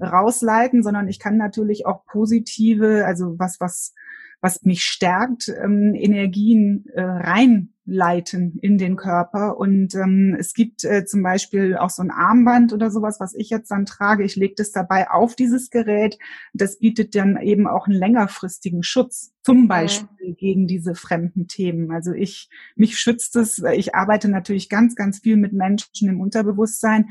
rausleiten, 0.00 0.82
sondern 0.82 1.08
ich 1.08 1.18
kann 1.18 1.36
natürlich 1.36 1.86
auch 1.86 2.04
positive, 2.06 3.04
also 3.06 3.38
was, 3.38 3.60
was, 3.60 3.94
was 4.40 4.62
mich 4.62 4.82
stärkt, 4.82 5.48
ähm, 5.48 5.94
Energien 5.94 6.86
äh, 6.94 7.02
reinleiten 7.02 8.58
in 8.62 8.78
den 8.78 8.96
Körper. 8.96 9.58
Und 9.58 9.94
ähm, 9.94 10.34
es 10.38 10.54
gibt 10.54 10.84
äh, 10.84 11.04
zum 11.04 11.22
Beispiel 11.22 11.76
auch 11.76 11.90
so 11.90 12.02
ein 12.02 12.10
Armband 12.10 12.72
oder 12.72 12.90
sowas, 12.90 13.20
was 13.20 13.34
ich 13.34 13.50
jetzt 13.50 13.70
dann 13.70 13.84
trage. 13.84 14.24
Ich 14.24 14.36
lege 14.36 14.54
das 14.56 14.72
dabei 14.72 15.10
auf 15.10 15.36
dieses 15.36 15.70
Gerät. 15.70 16.18
Das 16.54 16.78
bietet 16.78 17.14
dann 17.14 17.36
eben 17.36 17.66
auch 17.66 17.86
einen 17.86 17.98
längerfristigen 17.98 18.82
Schutz, 18.82 19.32
zum 19.42 19.68
Beispiel 19.68 20.34
gegen 20.34 20.66
diese 20.66 20.94
fremden 20.94 21.46
Themen. 21.46 21.90
Also 21.90 22.12
ich, 22.12 22.48
mich 22.76 22.98
schützt 22.98 23.36
es. 23.36 23.62
Ich 23.74 23.94
arbeite 23.94 24.28
natürlich 24.28 24.70
ganz, 24.70 24.94
ganz 24.94 25.18
viel 25.18 25.36
mit 25.36 25.52
Menschen 25.52 26.08
im 26.08 26.20
Unterbewusstsein 26.20 27.10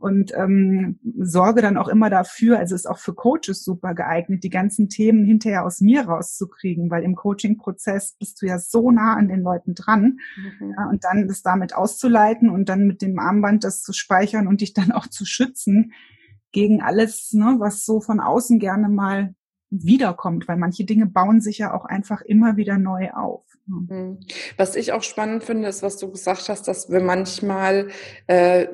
und 0.00 0.32
ähm, 0.34 0.98
sorge 1.18 1.60
dann 1.60 1.76
auch 1.76 1.88
immer 1.88 2.08
dafür, 2.08 2.58
also 2.58 2.74
ist 2.74 2.88
auch 2.88 2.98
für 2.98 3.14
Coaches 3.14 3.62
super 3.62 3.94
geeignet, 3.94 4.42
die 4.42 4.50
ganzen 4.50 4.88
Themen 4.88 5.24
hinterher 5.24 5.64
aus 5.64 5.80
mir 5.80 6.02
rauszukriegen, 6.02 6.90
weil 6.90 7.02
im 7.02 7.14
Coaching-Prozess 7.14 8.16
bist 8.18 8.40
du 8.40 8.46
ja 8.46 8.58
so 8.58 8.90
nah 8.90 9.14
an 9.14 9.28
den 9.28 9.42
Leuten 9.42 9.74
dran 9.74 10.18
mhm. 10.36 10.74
ja, 10.76 10.88
und 10.88 11.04
dann 11.04 11.28
das 11.28 11.42
damit 11.42 11.74
auszuleiten 11.74 12.48
und 12.48 12.70
dann 12.70 12.86
mit 12.86 13.02
dem 13.02 13.18
Armband 13.18 13.62
das 13.62 13.82
zu 13.82 13.92
speichern 13.92 14.46
und 14.46 14.62
dich 14.62 14.72
dann 14.72 14.90
auch 14.90 15.06
zu 15.06 15.26
schützen 15.26 15.92
gegen 16.50 16.80
alles, 16.80 17.32
ne, 17.34 17.56
was 17.58 17.84
so 17.84 18.00
von 18.00 18.20
außen 18.20 18.58
gerne 18.58 18.88
mal 18.88 19.34
wiederkommt, 19.68 20.48
weil 20.48 20.56
manche 20.56 20.84
Dinge 20.84 21.06
bauen 21.06 21.40
sich 21.40 21.58
ja 21.58 21.74
auch 21.74 21.84
einfach 21.84 22.22
immer 22.22 22.56
wieder 22.56 22.78
neu 22.78 23.10
auf. 23.10 23.44
Mhm. 23.66 24.18
Was 24.56 24.76
ich 24.76 24.92
auch 24.92 25.02
spannend 25.02 25.44
finde, 25.44 25.68
ist, 25.68 25.82
was 25.82 25.98
du 25.98 26.10
gesagt 26.10 26.48
hast, 26.48 26.66
dass 26.66 26.90
wir 26.90 27.00
manchmal 27.00 27.88
äh, 28.26 28.66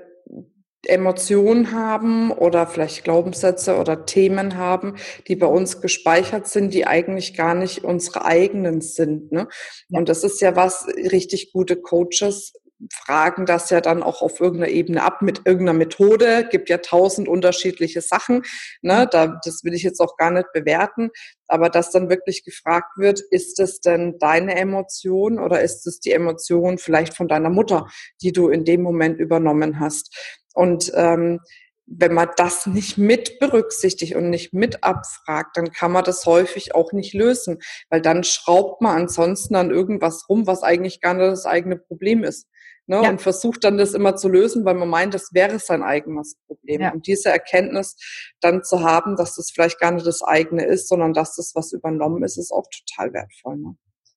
Emotionen 0.88 1.72
haben 1.72 2.30
oder 2.30 2.66
vielleicht 2.66 3.04
Glaubenssätze 3.04 3.76
oder 3.76 4.06
Themen 4.06 4.56
haben, 4.56 4.96
die 5.28 5.36
bei 5.36 5.46
uns 5.46 5.80
gespeichert 5.80 6.46
sind, 6.46 6.72
die 6.72 6.86
eigentlich 6.86 7.36
gar 7.36 7.54
nicht 7.54 7.84
unsere 7.84 8.24
eigenen 8.24 8.80
sind. 8.80 9.32
Ne? 9.32 9.48
Ja. 9.88 9.98
Und 9.98 10.08
das 10.08 10.24
ist 10.24 10.40
ja 10.40 10.56
was, 10.56 10.86
richtig 10.86 11.52
gute 11.52 11.76
Coaches 11.76 12.52
fragen 12.92 13.46
das 13.46 13.70
ja 13.70 13.80
dann 13.80 14.02
auch 14.02 14.22
auf 14.22 14.40
irgendeiner 14.40 14.72
Ebene 14.72 15.02
ab 15.02 15.22
mit 15.22 15.42
irgendeiner 15.44 15.78
Methode. 15.78 16.46
Gibt 16.50 16.68
ja 16.68 16.78
tausend 16.78 17.28
unterschiedliche 17.28 18.00
Sachen. 18.00 18.42
Ne? 18.82 19.08
Da, 19.10 19.38
das 19.44 19.64
will 19.64 19.74
ich 19.74 19.82
jetzt 19.82 20.00
auch 20.00 20.16
gar 20.16 20.30
nicht 20.30 20.52
bewerten. 20.52 21.10
Aber 21.48 21.70
dass 21.70 21.90
dann 21.90 22.10
wirklich 22.10 22.44
gefragt 22.44 22.98
wird, 22.98 23.20
ist 23.30 23.60
es 23.60 23.80
denn 23.80 24.18
deine 24.18 24.56
Emotion 24.56 25.38
oder 25.38 25.60
ist 25.60 25.86
es 25.86 26.00
die 26.00 26.12
Emotion 26.12 26.78
vielleicht 26.78 27.14
von 27.14 27.28
deiner 27.28 27.50
Mutter, 27.50 27.86
die 28.20 28.32
du 28.32 28.48
in 28.48 28.64
dem 28.64 28.82
Moment 28.82 29.20
übernommen 29.20 29.80
hast? 29.80 30.14
Und 30.56 30.90
ähm, 30.94 31.40
wenn 31.86 32.14
man 32.14 32.30
das 32.36 32.66
nicht 32.66 32.98
mit 32.98 33.38
berücksichtigt 33.38 34.16
und 34.16 34.30
nicht 34.30 34.52
mit 34.52 34.82
abfragt, 34.82 35.56
dann 35.56 35.70
kann 35.70 35.92
man 35.92 36.02
das 36.02 36.26
häufig 36.26 36.74
auch 36.74 36.92
nicht 36.92 37.14
lösen, 37.14 37.58
weil 37.90 38.00
dann 38.00 38.24
schraubt 38.24 38.82
man 38.82 39.02
ansonsten 39.02 39.54
an 39.54 39.70
irgendwas 39.70 40.28
rum, 40.28 40.46
was 40.46 40.62
eigentlich 40.62 41.00
gar 41.00 41.14
nicht 41.14 41.26
das 41.26 41.46
eigene 41.46 41.76
Problem 41.76 42.24
ist. 42.24 42.48
Ne? 42.86 43.02
Ja. 43.02 43.10
Und 43.10 43.20
versucht 43.20 43.64
dann 43.64 43.78
das 43.78 43.94
immer 43.94 44.16
zu 44.16 44.28
lösen, 44.28 44.64
weil 44.64 44.74
man 44.74 44.88
meint, 44.88 45.14
das 45.14 45.32
wäre 45.32 45.58
sein 45.58 45.82
eigenes 45.82 46.36
Problem. 46.46 46.80
Ja. 46.80 46.92
Und 46.92 47.06
diese 47.06 47.30
Erkenntnis 47.30 47.96
dann 48.40 48.64
zu 48.64 48.80
haben, 48.80 49.16
dass 49.16 49.34
das 49.34 49.50
vielleicht 49.50 49.78
gar 49.78 49.90
nicht 49.90 50.06
das 50.06 50.22
eigene 50.22 50.64
ist, 50.64 50.88
sondern 50.88 51.12
dass 51.12 51.36
das 51.36 51.52
was 51.54 51.72
übernommen 51.72 52.22
ist, 52.22 52.38
ist 52.38 52.52
auch 52.52 52.66
total 52.70 53.12
wertvoll. 53.12 53.56
Ne? 53.56 53.76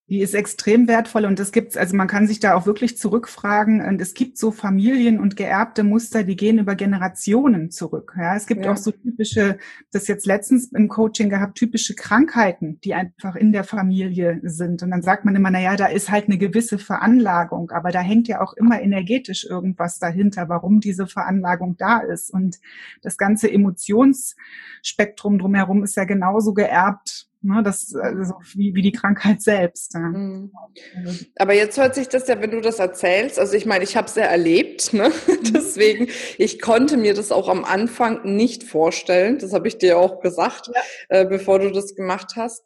Die 0.10 0.22
ist 0.22 0.34
extrem 0.34 0.88
wertvoll 0.88 1.26
und 1.26 1.40
es 1.40 1.52
gibt, 1.52 1.78
also 1.78 1.96
man 1.96 2.08
kann 2.08 2.26
sich 2.26 2.40
da 2.40 2.56
auch 2.56 2.66
wirklich 2.66 2.98
zurückfragen 2.98 3.86
und 3.86 4.02
es 4.02 4.16
gibt 4.16 4.40
so 4.40 4.52
Familien 4.52 5.20
und 5.20 5.36
geerbte 5.36 5.84
Muster, 5.84 6.24
die 6.24 6.36
gehen 6.36 6.58
über 6.58 6.74
Generationen 6.74 7.70
zurück. 7.70 8.16
Ja, 8.18 8.36
es 8.36 8.48
gibt 8.48 8.66
ja. 8.66 8.72
auch 8.72 8.78
so 8.78 8.90
typische, 8.90 9.60
das 9.92 10.08
jetzt 10.08 10.26
letztens 10.26 10.72
im 10.72 10.88
Coaching 10.88 11.30
gehabt, 11.30 11.60
typische 11.60 11.94
Krankheiten, 11.94 12.80
die 12.84 12.96
einfach 12.96 13.36
in 13.36 13.52
der 13.52 13.64
Familie 13.64 14.40
sind. 14.42 14.82
Und 14.82 14.90
dann 14.90 15.04
sagt 15.04 15.26
man 15.26 15.36
immer, 15.36 15.52
na 15.52 15.62
ja, 15.62 15.76
da 15.76 15.86
ist 15.86 16.10
halt 16.10 16.26
eine 16.26 16.40
gewisse 16.40 16.80
Veranlagung, 16.80 17.70
aber 17.70 17.92
da 17.92 18.02
hängt 18.02 18.28
ja 18.28 18.42
auch 18.42 18.54
immer 18.54 18.82
energetisch 18.82 19.46
irgendwas 19.46 20.00
dahinter, 20.00 20.50
warum 20.50 20.80
diese 20.80 21.06
Veranlagung 21.06 21.78
da 21.78 22.00
ist. 22.00 22.34
Und 22.34 22.58
das 23.04 23.18
ganze 23.18 23.52
Emotionsspektrum 23.52 25.38
drumherum 25.38 25.84
ist 25.84 25.96
ja 25.96 26.06
genauso 26.06 26.56
geerbt 26.56 27.29
Ne, 27.42 27.64
das 27.64 27.96
also 27.96 28.34
wie, 28.56 28.76
wie 28.76 28.82
die 28.82 28.92
Krankheit 28.92 29.42
selbst. 29.42 29.94
Ja. 29.94 30.02
Mhm. 30.02 30.52
Aber 31.38 31.54
jetzt 31.54 31.78
hört 31.78 31.96
sich 31.96 32.10
das 32.10 32.28
ja, 32.28 32.42
wenn 32.42 32.52
du 32.52 32.60
das 32.60 32.80
erzählst, 32.80 33.40
also 33.40 33.56
ich 33.56 33.66
meine, 33.66 33.86
ich 33.86 33.96
habe 33.96 34.08
es 34.08 34.16
ja 34.16 34.24
erlebt, 34.24 34.94
ne? 34.94 35.10
Mhm. 35.28 35.54
deswegen, 35.54 36.08
ich 36.38 36.60
konnte 36.60 36.98
mir 36.98 37.14
das 37.14 37.32
auch 37.32 37.48
am 37.48 37.64
Anfang 37.64 38.36
nicht 38.36 38.64
vorstellen. 38.64 39.38
Das 39.40 39.54
habe 39.54 39.70
ich 39.70 39.78
dir 39.78 39.98
auch 39.98 40.20
gesagt, 40.20 40.70
ja. 40.74 40.82
äh, 41.10 41.26
bevor 41.26 41.60
du 41.60 41.72
das 41.72 41.96
gemacht 41.96 42.34
hast. 42.36 42.64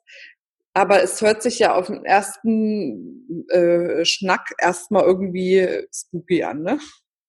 Aber 0.74 1.04
es 1.04 1.22
hört 1.22 1.44
sich 1.44 1.60
ja 1.60 1.76
auf 1.76 1.88
den 1.88 2.04
ersten 2.04 3.46
äh, 3.50 4.04
Schnack 4.06 4.54
erstmal 4.58 5.04
irgendwie 5.04 5.86
spooky 5.94 6.44
an, 6.44 6.64
ne? 6.64 6.80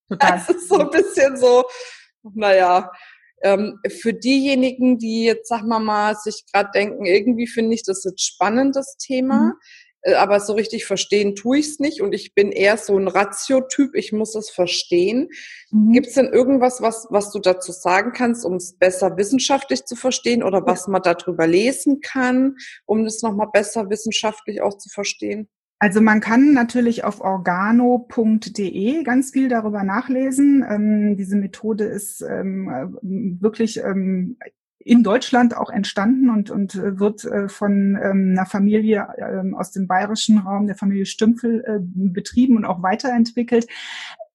Total. 0.08 0.38
Es 0.48 0.48
ist 0.48 0.68
so 0.68 0.78
ein 0.78 0.90
bisschen 0.90 1.36
so, 1.36 1.64
naja, 2.22 2.90
ähm, 3.44 3.78
für 4.00 4.14
diejenigen, 4.14 4.98
die 4.98 5.24
jetzt, 5.24 5.48
sag 5.48 5.64
mal 5.64 5.78
mal, 5.78 6.16
sich 6.16 6.44
gerade 6.50 6.70
denken, 6.74 7.04
irgendwie 7.04 7.46
finde 7.46 7.74
ich 7.74 7.84
das 7.84 8.02
jetzt 8.02 8.24
spannend, 8.24 8.74
das 8.74 8.96
Thema, 8.96 9.42
mhm. 9.42 9.52
äh, 10.00 10.14
aber 10.14 10.40
so 10.40 10.54
richtig 10.54 10.86
verstehen 10.86 11.36
tue 11.36 11.58
ich 11.58 11.66
es 11.66 11.78
nicht 11.78 12.00
und 12.00 12.14
ich 12.14 12.34
bin 12.34 12.52
eher 12.52 12.78
so 12.78 12.98
ein 12.98 13.06
Ratio-Typ, 13.06 13.94
ich 13.94 14.12
muss 14.12 14.34
es 14.34 14.48
verstehen. 14.48 15.28
Mhm. 15.70 15.92
Gibt 15.92 16.06
es 16.06 16.14
denn 16.14 16.32
irgendwas, 16.32 16.80
was, 16.80 17.06
was 17.10 17.30
du 17.32 17.38
dazu 17.38 17.70
sagen 17.70 18.12
kannst, 18.12 18.46
um 18.46 18.54
es 18.54 18.78
besser 18.78 19.18
wissenschaftlich 19.18 19.84
zu 19.84 19.94
verstehen 19.94 20.42
oder 20.42 20.64
was 20.64 20.88
man 20.88 21.02
darüber 21.02 21.46
lesen 21.46 22.00
kann, 22.00 22.56
um 22.86 23.04
es 23.04 23.20
nochmal 23.20 23.48
besser 23.52 23.90
wissenschaftlich 23.90 24.62
auch 24.62 24.78
zu 24.78 24.88
verstehen? 24.88 25.50
Also 25.84 26.00
man 26.00 26.20
kann 26.20 26.54
natürlich 26.54 27.04
auf 27.04 27.20
organo.de 27.20 29.02
ganz 29.02 29.32
viel 29.32 29.50
darüber 29.50 29.82
nachlesen. 29.82 30.64
Ähm, 30.66 31.18
diese 31.18 31.36
Methode 31.36 31.84
ist 31.84 32.22
ähm, 32.22 32.96
wirklich 33.02 33.80
ähm, 33.84 34.38
in 34.78 35.02
Deutschland 35.02 35.54
auch 35.54 35.68
entstanden 35.68 36.30
und, 36.30 36.50
und 36.50 36.74
wird 36.74 37.26
äh, 37.26 37.50
von 37.50 37.98
ähm, 38.02 38.30
einer 38.32 38.46
Familie 38.46 39.08
ähm, 39.18 39.54
aus 39.54 39.72
dem 39.72 39.86
bayerischen 39.86 40.38
Raum, 40.38 40.66
der 40.66 40.76
Familie 40.76 41.04
Stümpfel, 41.04 41.62
äh, 41.66 41.80
betrieben 41.82 42.56
und 42.56 42.64
auch 42.64 42.82
weiterentwickelt 42.82 43.66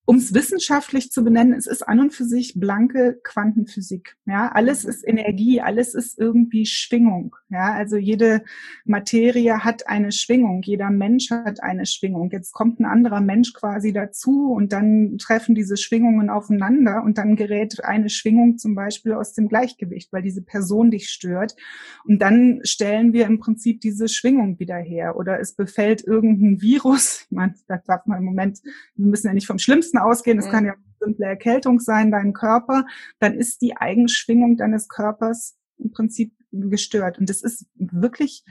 um 0.10 0.16
es 0.16 0.34
wissenschaftlich 0.34 1.12
zu 1.12 1.24
benennen, 1.24 1.54
es 1.54 1.68
ist 1.68 1.84
an 1.84 2.00
und 2.00 2.16
für 2.16 2.24
sich 2.26 2.60
blanke 2.60 3.20
Quantenphysik. 3.24 4.16
Ja, 4.26 4.52
alles 4.52 4.84
ist 4.84 5.08
Energie, 5.08 5.62
alles 5.62 5.94
ist 5.94 6.18
irgendwie 6.18 6.66
Schwingung. 6.66 7.36
Ja, 7.50 7.74
also 7.74 7.96
jede 7.96 8.42
Materie 8.86 9.64
hat 9.64 9.88
eine 9.88 10.12
Schwingung, 10.12 10.64
jeder 10.64 10.90
Mensch 10.90 11.30
hat 11.30 11.62
eine 11.62 11.86
Schwingung. 11.86 12.32
Jetzt 12.32 12.54
kommt 12.54 12.80
ein 12.80 12.86
anderer 12.86 13.22
Mensch 13.22 13.54
quasi 13.54 13.94
dazu 13.94 14.52
und 14.52 14.74
dann 14.74 15.20
treffen 15.20 15.54
diese 15.54 15.78
Schwingungen 15.78 16.32
aufeinander 16.32 17.04
und 17.04 17.20
dann 17.20 17.36
gerät 17.36 17.84
eine 17.84 18.10
Schwingung 18.10 18.58
zum 18.58 18.74
Beispiel 18.74 19.14
aus 19.14 19.34
dem 19.34 19.48
Gleichgewicht, 19.48 20.12
weil 20.12 20.24
diese 20.24 20.42
Person 20.42 20.90
dich 20.90 21.10
stört. 21.10 21.56
Und 22.04 22.20
dann 22.20 22.62
stellen 22.64 23.14
wir 23.14 23.28
im 23.28 23.38
Prinzip 23.38 23.80
diese 23.82 24.08
Schwingung 24.08 24.58
wieder 24.58 24.78
her. 24.78 25.18
Oder 25.18 25.40
es 25.40 25.54
befällt 25.54 26.04
irgendein 26.04 26.62
Virus. 26.62 27.28
Ich 27.30 27.32
meine, 27.32 27.54
das 27.68 27.84
darf 27.84 28.08
man 28.08 28.18
im 28.18 28.26
Moment, 28.26 28.60
wir 28.96 29.06
müssen 29.06 29.28
ja 29.28 29.34
nicht 29.34 29.46
vom 29.46 29.60
Schlimmsten 29.60 29.99
ausgehen, 30.00 30.40
es 30.40 30.48
mhm. 30.48 30.52
kann 30.52 30.66
ja 30.66 30.74
simple 31.00 31.26
Erkältung 31.26 31.80
sein, 31.80 32.12
dein 32.12 32.34
Körper, 32.34 32.86
dann 33.20 33.36
ist 33.36 33.62
die 33.62 33.78
Eigenschwingung 33.78 34.58
deines 34.58 34.90
Körpers 34.90 35.58
im 35.78 35.92
Prinzip 35.92 36.34
gestört. 36.52 37.20
Und 37.20 37.30
das 37.30 37.42
ist 37.42 37.68
wirklich, 37.76 38.44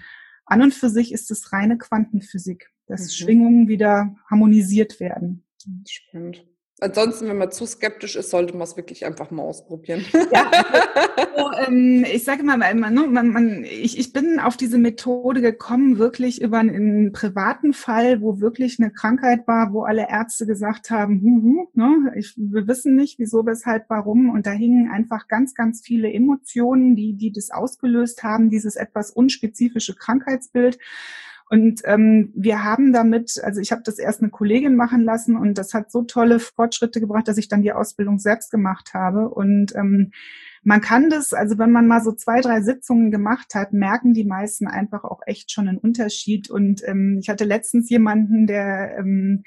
an 0.47 0.63
und 0.63 0.73
für 0.73 0.89
sich 0.89 1.13
ist 1.13 1.31
es 1.31 1.53
reine 1.53 1.77
Quantenphysik, 1.77 2.71
dass 2.87 3.03
mhm. 3.03 3.11
Schwingungen 3.11 3.69
wieder 3.69 4.17
harmonisiert 4.31 4.99
werden. 5.01 5.45
Spannend. 5.87 6.48
Ansonsten, 6.81 7.29
wenn 7.29 7.39
man 7.39 7.51
zu 7.51 7.67
skeptisch 7.67 8.15
ist, 8.15 8.31
sollte 8.31 8.53
man 8.53 8.63
es 8.63 8.77
wirklich 8.77 9.05
einfach 9.05 9.33
mal 9.33 9.43
ausprobieren. 9.43 10.05
Ja, 10.33 10.49
also, 11.35 11.51
ähm, 11.67 12.05
ich 12.05 12.23
sage 12.23 12.45
mal, 12.45 12.57
man, 12.57 12.79
man, 12.79 13.31
man, 13.31 13.65
ich, 13.65 13.99
ich 13.99 14.13
bin 14.13 14.39
auf 14.39 14.57
diese 14.57 14.79
Methode 14.79 15.41
gekommen, 15.41 15.99
wirklich 15.99 16.41
über 16.41 16.59
einen, 16.59 16.75
einen, 16.75 17.13
privaten 17.13 17.73
Fall, 17.73 18.21
wo 18.21 18.41
wirklich 18.41 18.79
eine 18.79 18.93
Krankheit 18.93 19.49
war, 19.49 19.73
wo 19.73 19.83
alle 19.83 20.09
Ärzte 20.09 20.47
gesagt 20.47 20.91
haben, 20.91 21.21
hu, 21.21 21.43
hu, 21.43 21.69
ne, 21.75 22.13
ich, 22.17 22.35
wir 22.37 22.69
wissen 22.69 22.95
nicht, 22.95 23.19
wieso, 23.19 23.45
weshalb, 23.45 23.87
warum. 23.89 24.31
Und 24.31 24.47
da 24.47 24.53
hingen 24.53 24.89
einfach 24.89 25.27
ganz, 25.27 25.55
ganz 25.55 25.81
viele 25.81 26.13
Emotionen, 26.13 26.95
die, 26.95 27.15
die 27.15 27.33
das 27.33 27.51
ausgelöst 27.51 28.23
haben, 28.23 28.51
dieses 28.51 28.77
etwas 28.77 29.11
unspezifische 29.11 29.97
Krankheitsbild. 29.97 30.79
Und 31.51 31.81
ähm, 31.85 32.31
wir 32.35 32.63
haben 32.63 32.93
damit, 32.93 33.41
also 33.43 33.61
ich 33.61 33.73
habe 33.73 33.83
das 33.83 33.99
erst 33.99 34.21
eine 34.21 34.31
Kollegin 34.31 34.77
machen 34.77 35.03
lassen 35.03 35.37
und 35.37 35.57
das 35.57 35.73
hat 35.73 35.91
so 35.91 36.03
tolle 36.03 36.41
Fortschritte 36.41 37.01
gebracht, 37.01 37.27
dass 37.27 37.39
ich 37.39 37.49
dann 37.49 37.63
die 37.63 37.73
Ausbildung 37.73 38.19
selbst 38.19 38.51
gemacht 38.51 38.93
habe. 38.93 39.31
Und 39.31 39.75
ähm, 39.75 40.13
man 40.63 40.83
kann 40.83 41.09
das, 41.09 41.33
also 41.33 41.57
wenn 41.59 41.71
man 41.71 41.87
mal 41.87 42.03
so 42.03 42.13
zwei, 42.13 42.43
drei 42.43 42.61
Sitzungen 42.61 43.11
gemacht 43.11 43.55
hat, 43.55 43.73
merken 43.73 44.13
die 44.13 44.25
meisten 44.25 44.67
einfach 44.67 45.05
auch 45.05 45.21
echt 45.25 45.51
schon 45.51 45.69
einen 45.69 45.79
Unterschied. 45.79 46.51
Und 46.51 46.83
ähm, 46.87 47.19
ich 47.23 47.31
hatte 47.31 47.45
letztens 47.45 47.89
jemanden, 47.89 48.47
der 48.47 48.99
ähm, 48.99 49.45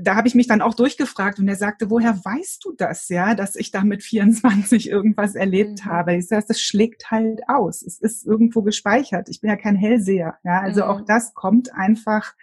da 0.00 0.16
habe 0.16 0.26
ich 0.26 0.34
mich 0.34 0.48
dann 0.48 0.60
auch 0.60 0.74
durchgefragt 0.74 1.38
und 1.38 1.48
er 1.48 1.56
sagte, 1.56 1.90
woher 1.90 2.16
weißt 2.24 2.64
du 2.64 2.72
das, 2.76 3.08
ja, 3.08 3.34
dass 3.34 3.54
ich 3.56 3.70
da 3.70 3.84
mit 3.84 4.02
24 4.02 4.90
irgendwas 4.90 5.34
erlebt 5.34 5.84
mhm. 5.84 5.90
habe? 5.90 6.16
Ich 6.16 6.26
sage, 6.26 6.46
das 6.48 6.60
schlägt 6.60 7.10
halt 7.10 7.40
aus. 7.48 7.82
Es 7.82 8.00
ist 8.00 8.26
irgendwo 8.26 8.62
gespeichert. 8.62 9.28
Ich 9.28 9.40
bin 9.40 9.50
ja 9.50 9.56
kein 9.56 9.76
Hellseher, 9.76 10.38
ja. 10.44 10.60
Also 10.60 10.84
mhm. 10.84 10.90
auch 10.90 11.00
das 11.02 11.34
kommt 11.34 11.72
einfach 11.74 12.34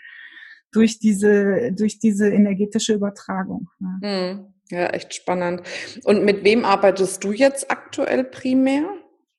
durch 0.72 1.00
diese, 1.00 1.72
durch 1.74 2.00
diese 2.00 2.30
energetische 2.30 2.94
Übertragung. 2.94 3.70
Ja. 3.80 4.34
Mhm. 4.34 4.54
ja, 4.70 4.88
echt 4.88 5.13
spannend. 5.13 5.62
Und 6.04 6.24
mit 6.24 6.44
wem 6.44 6.63
arbeitest 6.65 7.24
du 7.24 7.32
jetzt 7.32 7.70
aktuell 7.72 8.24
primär? 8.24 8.86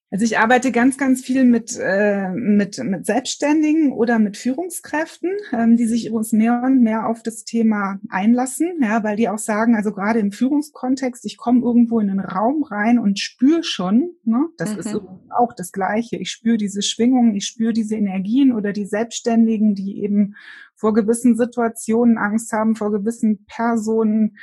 Also 0.08 0.24
ich 0.24 0.38
arbeite 0.38 0.70
ganz, 0.70 0.98
ganz 0.98 1.20
viel 1.22 1.44
mit, 1.44 1.76
äh, 1.80 2.30
mit, 2.30 2.78
mit 2.78 3.06
Selbstständigen 3.06 3.92
oder 3.92 4.20
mit 4.20 4.36
Führungskräften, 4.36 5.32
ähm, 5.52 5.76
die 5.76 5.86
sich 5.86 6.06
übrigens 6.06 6.30
mehr 6.32 6.62
und 6.64 6.80
mehr 6.80 7.08
auf 7.08 7.24
das 7.24 7.42
Thema 7.42 7.98
einlassen, 8.08 8.78
ja, 8.80 9.02
weil 9.02 9.16
die 9.16 9.28
auch 9.28 9.38
sagen, 9.38 9.74
also 9.74 9.90
gerade 9.90 10.20
im 10.20 10.30
Führungskontext, 10.30 11.24
ich 11.24 11.36
komme 11.36 11.60
irgendwo 11.60 11.98
in 11.98 12.08
einen 12.08 12.20
Raum 12.20 12.62
rein 12.62 13.00
und 13.00 13.18
spüre 13.18 13.64
schon, 13.64 14.10
ne, 14.22 14.46
das 14.58 14.74
mhm. 14.74 14.78
ist 14.78 15.00
auch 15.30 15.52
das 15.52 15.72
Gleiche. 15.72 16.16
Ich 16.16 16.30
spüre 16.30 16.56
diese 16.56 16.82
Schwingungen, 16.82 17.34
ich 17.34 17.46
spüre 17.46 17.72
diese 17.72 17.96
Energien 17.96 18.52
oder 18.52 18.72
die 18.72 18.86
Selbstständigen, 18.86 19.74
die 19.74 20.02
eben 20.02 20.36
vor 20.76 20.94
gewissen 20.94 21.36
Situationen 21.36 22.16
Angst 22.16 22.52
haben, 22.52 22.76
vor 22.76 22.92
gewissen 22.92 23.44
Personen, 23.46 24.36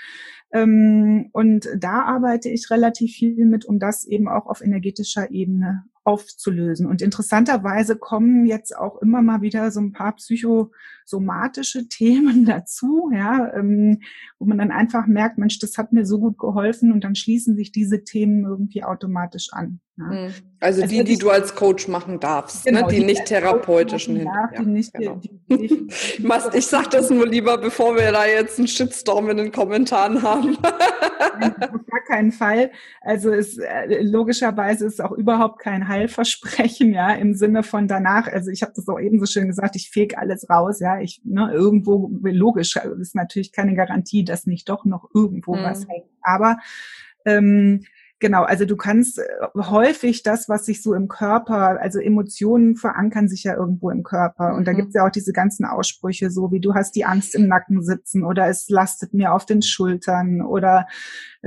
und 0.54 1.68
da 1.78 2.04
arbeite 2.04 2.50
ich 2.50 2.70
relativ 2.70 3.14
viel 3.14 3.46
mit, 3.46 3.66
um 3.66 3.80
das 3.80 4.06
eben 4.06 4.28
auch 4.28 4.46
auf 4.46 4.62
energetischer 4.62 5.32
Ebene 5.32 5.84
aufzulösen. 6.04 6.86
Und 6.86 7.02
interessanterweise 7.02 7.96
kommen 7.96 8.46
jetzt 8.46 8.78
auch 8.78 9.02
immer 9.02 9.22
mal 9.22 9.42
wieder 9.42 9.72
so 9.72 9.80
ein 9.80 9.94
paar 9.94 10.16
Psycho 10.16 10.72
somatische 11.06 11.88
Themen 11.90 12.46
dazu, 12.46 13.12
ja, 13.14 13.54
ähm, 13.54 14.02
wo 14.40 14.46
man 14.46 14.58
dann 14.58 14.72
einfach 14.72 15.08
merkt, 15.08 15.38
Mensch, 15.38 15.60
das 15.60 15.78
hat 15.78 15.94
mir 15.94 16.06
so 16.06 16.20
gut 16.20 16.38
geholfen 16.38 16.92
und 16.92 17.04
dann 17.04 17.16
schließen 17.16 17.56
sich 17.56 17.72
diese 17.72 18.04
Themen 18.04 18.46
irgendwie 18.46 18.84
automatisch 18.84 19.50
an. 19.52 19.80
Ja. 19.98 20.06
Mhm. 20.06 20.34
Also, 20.60 20.82
also, 20.82 20.96
die, 20.96 21.04
die 21.04 21.18
du 21.18 21.30
als 21.30 21.56
Coach 21.56 21.90
machen 21.90 22.22
darfst, 22.22 22.66
ne? 22.66 22.72
genau, 22.72 22.86
ne? 22.88 22.94
die, 22.94 23.00
die, 23.02 23.06
nicht 23.06 23.26
therapeutischen. 23.26 24.24
Darf, 24.24 24.52
ja, 24.54 24.62
die 24.62 24.66
nicht, 24.66 24.94
genau. 24.94 25.16
die, 25.18 25.68
die, 25.68 25.88
ich 26.58 26.68
sag 26.68 26.90
das 26.90 27.10
nur 27.10 27.28
lieber, 27.28 27.58
bevor 27.58 27.96
wir 27.96 28.12
da 28.14 28.26
jetzt 28.26 28.58
einen 28.58 28.70
Shitstorm 28.70 29.30
in 29.30 29.38
den 29.38 29.52
Kommentaren 29.52 30.22
haben. 30.22 30.58
Auf 30.64 31.86
gar 31.86 32.04
keinen 32.08 32.32
Fall. 32.32 32.72
Also 33.02 33.32
es, 33.32 33.58
äh, 33.58 34.02
logischerweise 34.02 34.86
ist 34.86 35.02
auch 35.02 35.12
überhaupt 35.12 35.60
kein 35.60 35.90
Heilversprechen, 35.90 36.94
ja, 36.94 37.12
im 37.12 37.34
Sinne 37.34 37.62
von 37.64 37.90
danach. 37.90 38.28
Also 38.28 38.50
ich 38.50 38.62
habe 38.62 38.72
das 38.74 38.88
auch 38.88 39.00
eben 39.00 39.20
so 39.20 39.26
schön 39.26 39.48
gesagt, 39.48 39.76
ich 39.76 39.90
feg 39.92 40.18
alles 40.18 40.50
raus, 40.50 40.80
ja. 40.80 40.93
Ich 41.02 41.22
ne, 41.24 41.52
irgendwo 41.52 42.12
logisch 42.22 42.76
ist 43.00 43.16
natürlich 43.16 43.52
keine 43.52 43.76
Garantie, 43.76 44.24
dass 44.24 44.46
nicht 44.48 44.70
doch 44.70 44.86
noch 44.86 45.10
irgendwo 45.14 45.56
mhm. 45.56 45.64
was 45.64 45.88
hängt. 45.88 46.06
Aber 46.22 46.58
ähm, 47.26 47.84
Genau, 48.24 48.44
also 48.44 48.64
du 48.64 48.78
kannst 48.78 49.20
äh, 49.20 49.24
häufig 49.54 50.24
das, 50.24 50.48
was 50.48 50.64
sich 50.64 50.82
so 50.82 50.94
im 50.94 51.10
Körper, 51.10 51.82
also 51.82 52.00
Emotionen 52.00 52.78
verankern 52.78 53.28
sich 53.28 53.44
ja 53.44 53.54
irgendwo 53.54 53.90
im 53.90 54.02
Körper. 54.04 54.54
Und 54.54 54.62
mhm. 54.62 54.64
da 54.64 54.72
gibt's 54.72 54.96
ja 54.96 55.06
auch 55.06 55.12
diese 55.12 55.34
ganzen 55.34 55.66
Aussprüche, 55.66 56.32
so 56.32 56.50
wie 56.50 56.62
du 56.62 56.74
hast 56.74 56.96
die 56.96 57.04
Angst 57.04 57.36
im 57.36 57.50
Nacken 57.50 57.84
sitzen 57.84 58.24
oder 58.24 58.48
es 58.48 58.70
lastet 58.70 59.14
mir 59.14 59.34
auf 59.34 59.46
den 59.46 59.62
Schultern 59.62 60.42
oder 60.42 60.88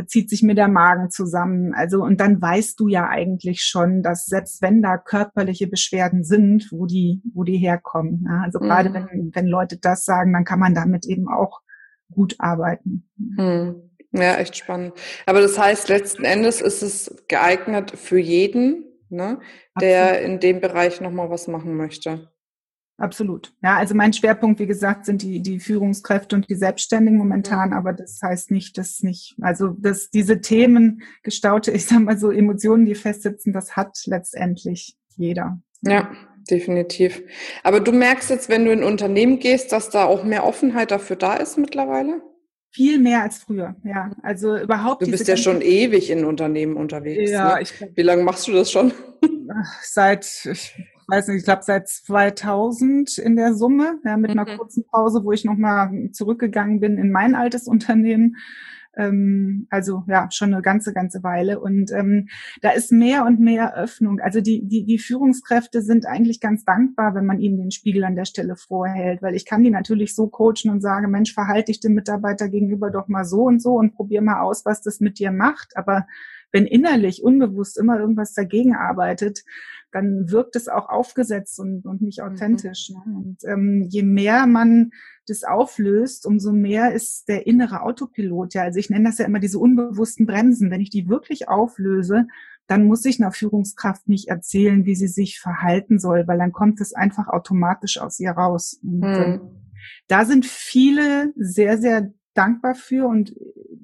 zieht 0.07 0.29
sich 0.29 0.43
mir 0.43 0.55
der 0.55 0.69
Magen 0.69 1.09
zusammen. 1.09 1.73
Also, 1.73 2.05
und 2.05 2.21
dann 2.21 2.43
weißt 2.43 2.79
du 2.79 2.89
ja 2.89 3.09
eigentlich 3.09 3.63
schon, 3.63 4.03
dass 4.03 4.27
selbst 4.27 4.61
wenn 4.61 4.83
da 4.83 4.99
körperliche 4.99 5.69
Beschwerden 5.69 6.25
sind, 6.25 6.69
wo 6.73 6.85
die, 6.85 7.23
wo 7.33 7.43
die 7.43 7.57
herkommen. 7.57 8.27
Ja, 8.29 8.43
also 8.43 8.61
mhm. 8.61 8.65
gerade 8.65 8.93
wenn, 8.93 9.31
wenn 9.33 9.47
Leute 9.47 9.79
das 9.79 10.05
sagen, 10.05 10.35
dann 10.35 10.45
kann 10.45 10.61
man 10.61 10.75
damit 10.75 11.07
eben 11.07 11.27
auch 11.27 11.63
gut 12.11 12.35
arbeiten. 12.39 13.09
Mhm. 13.17 13.77
Ja, 14.17 14.37
echt 14.37 14.57
spannend. 14.57 14.95
Aber 15.27 15.41
das 15.41 15.59
heißt, 15.59 15.89
letzten 15.89 16.25
Endes 16.25 16.61
ist 16.61 16.83
es 16.83 17.25
geeignet 17.29 17.93
für 17.97 18.19
jeden, 18.19 18.85
ne, 19.09 19.41
der 19.81 20.23
in 20.23 20.41
dem 20.41 20.61
Bereich 20.61 21.01
nochmal 21.01 21.31
was 21.31 21.49
machen 21.49 21.77
möchte. 21.77 22.31
Absolut. 22.99 23.53
Ja, 23.63 23.77
also 23.77 23.95
mein 23.95 24.15
Schwerpunkt, 24.15 24.59
wie 24.59 24.67
gesagt, 24.67 25.05
sind 25.05 25.21
die, 25.21 25.43
die 25.43 25.61
Führungskräfte 25.61 26.35
und 26.35 26.49
die 26.49 26.55
Selbstständigen 26.55 27.19
momentan, 27.19 27.71
mhm. 27.71 27.77
aber 27.77 27.93
das 27.93 28.21
heißt 28.23 28.51
nicht, 28.51 28.79
dass 28.79 29.03
nicht, 29.03 29.37
also 29.43 29.69
dass 29.69 30.09
diese 30.09 30.41
Themen 30.41 31.03
gestaute, 31.23 31.73
ich 31.73 31.87
sag 31.87 32.01
mal 32.01 32.17
so 32.17 32.31
Emotionen, 32.31 32.87
die 32.87 32.95
festsitzen, 32.95 33.53
das 33.53 33.77
hat 33.77 33.99
letztendlich 34.07 34.97
jeder. 35.17 35.61
Ja, 35.83 36.11
definitiv. 36.51 37.23
Aber 37.63 37.81
du 37.81 37.93
merkst 37.93 38.31
jetzt, 38.31 38.49
wenn 38.49 38.65
du 38.65 38.73
in 38.73 38.83
Unternehmen 38.83 39.41
gehst, 39.41 39.73
dass 39.73 39.91
da 39.91 40.05
auch 40.05 40.25
mehr 40.25 40.45
Offenheit 40.45 40.91
dafür 40.91 41.17
da 41.17 41.35
ist 41.35 41.59
mittlerweile? 41.59 42.23
Viel 42.77 42.99
mehr 42.99 43.23
als 43.23 43.39
früher, 43.39 43.75
ja. 43.85 44.11
Also 44.23 44.55
überhaupt. 44.55 45.01
Du 45.01 45.11
bist 45.11 45.27
ja 45.27 45.39
schon 45.39 45.63
ewig 45.63 46.11
in 46.11 46.27
Unternehmen 46.27 46.77
unterwegs. 46.77 47.31
Ja, 47.31 47.55
ne? 47.55 47.63
ich 47.63 47.75
glaub, 47.75 47.97
Wie 47.97 48.03
lange 48.03 48.23
machst 48.23 48.47
du 48.47 48.53
das 48.53 48.71
schon? 48.71 48.93
Seit, 49.81 50.27
ich 50.45 50.75
weiß 51.09 51.29
nicht, 51.29 51.39
ich 51.39 51.45
glaube 51.45 51.63
seit 51.63 51.89
2000 51.89 53.17
in 53.17 53.35
der 53.35 53.55
Summe, 53.55 53.99
ja, 54.05 54.19
mit 54.19 54.35
mhm. 54.35 54.41
einer 54.41 54.59
kurzen 54.59 54.85
Pause, 54.93 55.25
wo 55.25 55.33
ich 55.33 55.47
nochmal 55.47 56.11
zurückgegangen 56.13 56.79
bin 56.81 56.99
in 56.99 57.11
mein 57.11 57.35
altes 57.35 57.67
Unternehmen. 57.67 58.37
Ähm, 58.97 59.67
also 59.71 60.05
ja, 60.09 60.29
schon 60.31 60.53
eine 60.53 60.63
ganze, 60.63 60.93
ganze 60.93 61.23
Weile. 61.23 61.61
Und 61.61 61.93
ähm, 61.93 62.29
da 62.63 62.71
ist 62.71 62.93
mehr 62.93 63.25
und 63.25 63.41
mehr 63.41 63.77
Öffnung. 63.77 64.21
Also 64.21 64.41
die, 64.41 64.67
die, 64.67 64.85
die 64.85 64.99
Führungskräfte 64.99 65.83
sind 65.83 66.07
eigentlich 66.07 66.41
ganz 66.41 66.65
dankbar, 66.65 67.15
wenn 67.15 67.27
man 67.27 67.41
ihnen 67.41 67.59
den 67.59 67.71
Spiegel 67.71 68.05
an 68.05 68.17
der 68.17 68.25
Stelle 68.25 68.57
vorhält, 68.57 69.23
weil 69.23 69.35
ich 69.35 69.45
kann 69.45 69.63
die 69.63 69.71
natürlich 69.71 70.15
so 70.15 70.29
coachen 70.29 70.71
und 70.71 70.81
sage, 70.81 71.09
Mensch, 71.09 71.35
verhalte 71.35 71.67
dich 71.67 71.81
dem 71.81 71.95
Mitarbeiter 71.95 72.49
gegenüber 72.49 72.91
doch 72.91 73.09
mal 73.09 73.25
so 73.25 73.43
und 73.43 73.61
so 73.61 73.75
und 73.75 73.95
probier 73.95 74.23
mal 74.23 74.41
aus, 74.41 74.65
was 74.65 74.83
das 74.83 75.01
mit 75.01 75.19
dir 75.19 75.33
macht. 75.33 75.77
Aber 75.77 76.07
wenn 76.53 76.67
innerlich 76.67 77.23
unbewusst 77.23 77.79
immer 77.79 77.99
irgendwas 77.99 78.33
dagegen 78.33 78.75
arbeitet, 78.75 79.45
dann 79.93 80.31
wirkt 80.31 80.57
es 80.57 80.69
auch 80.69 80.89
aufgesetzt 80.89 81.59
und, 81.59 81.87
und 81.87 82.03
nicht 82.03 82.21
mhm. 82.21 82.27
authentisch. 82.27 82.91
Mhm. 82.91 83.17
Und 83.17 83.39
ähm, 83.45 83.87
je 83.89 84.03
mehr 84.03 84.47
man 84.47 84.91
das 85.27 85.45
auflöst, 85.45 86.27
umso 86.27 86.53
mehr 86.53 86.93
ist 86.93 87.29
der 87.29 87.47
innere 87.47 87.83
Autopilot. 87.83 88.55
Ja, 88.55 88.63
also 88.63 88.79
ich 88.79 88.91
nenne 88.91 89.09
das 89.09 89.19
ja 89.19 89.27
immer 89.27 89.41
diese 89.41 89.59
unbewussten 89.59 90.27
Bremsen. 90.27 90.71
Wenn 90.71 90.81
ich 90.81 90.91
die 90.91 91.09
wirklich 91.09 91.49
auflöse, 91.49 92.27
dann 92.67 92.85
muss 92.85 93.05
ich 93.05 93.21
einer 93.21 93.33
Führungskraft 93.33 94.09
nicht 94.09 94.29
erzählen, 94.29 94.85
wie 94.85 94.97
sie 94.97 95.09
sich 95.09 95.39
verhalten 95.41 95.99
soll, 95.99 96.27
weil 96.27 96.39
dann 96.39 96.53
kommt 96.53 96.81
es 96.81 96.93
einfach 96.93 97.29
automatisch 97.29 97.99
aus 98.01 98.19
ihr 98.19 98.33
raus. 98.33 98.81
Und, 98.83 99.01
mhm. 99.01 99.41
da 100.09 100.25
sind 100.25 100.47
viele 100.47 101.33
sehr, 101.37 101.79
sehr 101.79 102.13
dankbar 102.37 102.75
für 102.75 103.07
und 103.07 103.35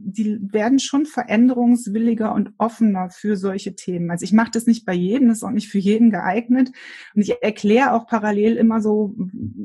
die 0.04 0.38
werden 0.52 0.78
schon 0.78 1.06
veränderungswilliger 1.06 2.32
und 2.34 2.52
offener 2.58 3.10
für 3.10 3.36
solche 3.36 3.74
Themen. 3.74 4.10
Also 4.10 4.24
ich 4.24 4.32
mache 4.32 4.50
das 4.52 4.66
nicht 4.66 4.84
bei 4.84 4.92
jedem, 4.92 5.28
das 5.28 5.38
ist 5.38 5.44
auch 5.44 5.50
nicht 5.50 5.68
für 5.68 5.78
jeden 5.78 6.10
geeignet. 6.10 6.70
Und 7.14 7.22
ich 7.22 7.42
erkläre 7.42 7.92
auch 7.92 8.06
parallel 8.06 8.56
immer 8.56 8.80
so 8.80 9.14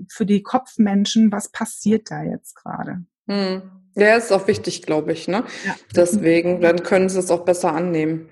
für 0.09 0.25
die 0.25 0.43
Kopfmenschen, 0.43 1.31
was 1.31 1.51
passiert 1.51 2.11
da 2.11 2.23
jetzt 2.23 2.55
gerade. 2.55 3.03
Hm. 3.27 3.61
Ja, 3.95 4.15
ist 4.15 4.31
auch 4.31 4.47
wichtig, 4.47 4.83
glaube 4.83 5.11
ich. 5.11 5.27
Ne? 5.27 5.43
Ja. 5.65 5.75
Deswegen, 5.95 6.61
dann 6.61 6.83
können 6.83 7.09
sie 7.09 7.19
es 7.19 7.31
auch 7.31 7.45
besser 7.45 7.73
annehmen. 7.73 8.29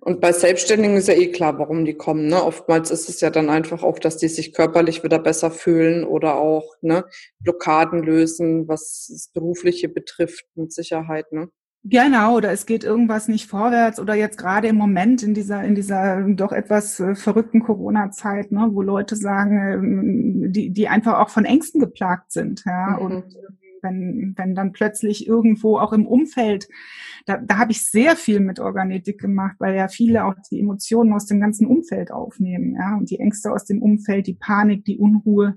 Und 0.00 0.20
bei 0.20 0.32
Selbstständigen 0.32 0.96
ist 0.96 1.08
ja 1.08 1.14
eh 1.14 1.30
klar, 1.30 1.58
warum 1.58 1.84
die 1.84 1.94
kommen. 1.94 2.26
Ne? 2.26 2.42
Oftmals 2.42 2.90
ist 2.90 3.08
es 3.08 3.20
ja 3.20 3.30
dann 3.30 3.50
einfach 3.50 3.82
auch, 3.82 3.98
dass 3.98 4.16
die 4.16 4.28
sich 4.28 4.52
körperlich 4.52 5.04
wieder 5.04 5.18
besser 5.18 5.50
fühlen 5.50 6.04
oder 6.04 6.36
auch 6.36 6.74
ne, 6.80 7.04
Blockaden 7.40 8.02
lösen, 8.02 8.66
was 8.68 9.08
das 9.10 9.28
Berufliche 9.32 9.88
betrifft, 9.88 10.46
mit 10.54 10.72
Sicherheit. 10.72 11.30
Ne? 11.32 11.48
Genau, 11.86 12.36
oder 12.36 12.50
es 12.50 12.64
geht 12.64 12.82
irgendwas 12.82 13.28
nicht 13.28 13.46
vorwärts 13.46 14.00
oder 14.00 14.14
jetzt 14.14 14.38
gerade 14.38 14.68
im 14.68 14.76
Moment 14.76 15.22
in 15.22 15.34
dieser 15.34 15.62
in 15.62 15.74
dieser 15.74 16.22
doch 16.22 16.50
etwas 16.50 16.98
äh, 16.98 17.14
verrückten 17.14 17.62
Corona-Zeit, 17.62 18.52
ne, 18.52 18.70
wo 18.72 18.80
Leute 18.80 19.16
sagen, 19.16 19.72
ähm, 19.72 20.52
die 20.52 20.70
die 20.70 20.88
einfach 20.88 21.18
auch 21.18 21.28
von 21.28 21.44
Ängsten 21.44 21.80
geplagt 21.80 22.32
sind, 22.32 22.64
ja, 22.64 22.96
mhm. 22.98 23.04
und 23.04 23.24
wenn, 23.84 24.34
wenn 24.36 24.56
dann 24.56 24.72
plötzlich 24.72 25.28
irgendwo 25.28 25.78
auch 25.78 25.92
im 25.92 26.06
Umfeld, 26.06 26.68
da, 27.26 27.36
da 27.36 27.58
habe 27.58 27.70
ich 27.70 27.88
sehr 27.88 28.16
viel 28.16 28.40
mit 28.40 28.58
Organetik 28.58 29.20
gemacht, 29.20 29.54
weil 29.60 29.76
ja 29.76 29.86
viele 29.86 30.24
auch 30.24 30.34
die 30.50 30.58
Emotionen 30.58 31.12
aus 31.12 31.26
dem 31.26 31.40
ganzen 31.40 31.68
Umfeld 31.68 32.10
aufnehmen, 32.10 32.74
ja, 32.74 32.96
und 32.96 33.10
die 33.10 33.20
Ängste 33.20 33.52
aus 33.52 33.64
dem 33.64 33.80
Umfeld, 33.80 34.26
die 34.26 34.34
Panik, 34.34 34.84
die 34.84 34.98
Unruhe. 34.98 35.56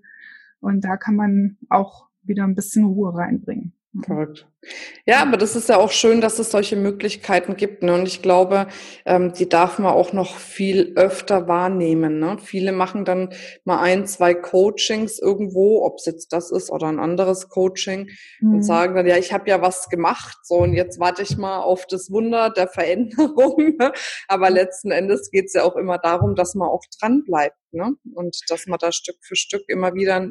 Und 0.60 0.82
da 0.82 0.98
kann 0.98 1.16
man 1.16 1.58
auch 1.70 2.08
wieder 2.22 2.44
ein 2.44 2.56
bisschen 2.56 2.86
Ruhe 2.86 3.16
reinbringen. 3.16 3.74
Verrückt. 4.04 4.48
Ja, 5.06 5.22
aber 5.22 5.38
das 5.38 5.56
ist 5.56 5.70
ja 5.70 5.78
auch 5.78 5.92
schön, 5.92 6.20
dass 6.20 6.40
es 6.40 6.52
solche 6.52 6.76
Möglichkeiten 6.76 7.56
gibt. 7.56 7.84
Ne? 7.84 7.94
Und 7.94 8.08
ich 8.08 8.22
glaube, 8.22 8.68
ähm, 9.06 9.34
die 9.34 9.48
darf 9.48 9.80
man 9.80 9.94
auch 9.94 10.14
noch 10.14 10.36
viel 10.36 10.94
öfter 10.96 11.48
wahrnehmen. 11.48 12.20
Ne? 12.20 12.38
Viele 12.44 12.74
machen 12.74 13.06
dann 13.06 13.34
mal 13.64 13.80
ein, 13.80 14.06
zwei 14.06 14.34
Coachings 14.34 15.20
irgendwo, 15.20 15.86
ob 15.86 15.96
es 16.00 16.06
jetzt 16.06 16.34
das 16.34 16.52
ist 16.52 16.70
oder 16.70 16.88
ein 16.88 17.00
anderes 17.00 17.50
Coaching, 17.50 18.10
mhm. 18.42 18.56
und 18.56 18.64
sagen 18.64 18.96
dann, 18.96 19.08
ja, 19.08 19.18
ich 19.18 19.32
habe 19.32 19.50
ja 19.50 19.62
was 19.62 19.90
gemacht, 19.90 20.38
so 20.44 20.56
und 20.56 20.74
jetzt 20.74 21.00
warte 21.00 21.22
ich 21.22 21.38
mal 21.38 21.60
auf 21.60 21.86
das 21.88 22.12
Wunder 22.12 22.50
der 22.50 22.68
Veränderung. 22.68 23.76
Ne? 23.78 23.92
Aber 24.28 24.50
letzten 24.50 24.92
Endes 24.92 25.30
geht 25.30 25.46
es 25.46 25.54
ja 25.54 25.64
auch 25.64 25.76
immer 25.76 26.00
darum, 26.00 26.36
dass 26.36 26.56
man 26.56 26.68
auch 26.68 26.84
dran 27.00 27.24
bleibt. 27.26 27.58
Ne? 27.72 27.94
Und 28.16 28.40
dass 28.50 28.66
man 28.66 28.80
da 28.80 28.92
Stück 28.92 29.18
für 29.22 29.36
Stück 29.36 29.64
immer 29.68 29.94
wieder 29.94 30.28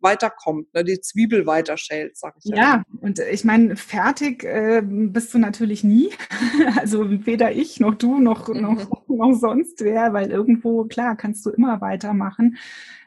weiterkommt, 0.00 0.72
ne, 0.74 0.84
die 0.84 1.00
Zwiebel 1.00 1.46
weiterschält, 1.46 2.16
sag 2.16 2.34
ich 2.38 2.44
ja. 2.44 2.56
Ja, 2.56 2.82
und 3.00 3.18
ich 3.18 3.44
meine, 3.44 3.76
fertig 3.76 4.44
äh, 4.44 4.82
bist 4.84 5.32
du 5.34 5.38
natürlich 5.38 5.84
nie. 5.84 6.10
also 6.78 7.26
weder 7.26 7.52
ich 7.52 7.80
noch 7.80 7.94
du 7.94 8.18
noch, 8.18 8.48
mhm. 8.48 8.60
noch, 8.60 9.08
noch 9.08 9.32
sonst 9.34 9.82
wer, 9.82 10.12
weil 10.12 10.30
irgendwo, 10.30 10.84
klar, 10.84 11.16
kannst 11.16 11.44
du 11.46 11.50
immer 11.50 11.80
weitermachen. 11.80 12.56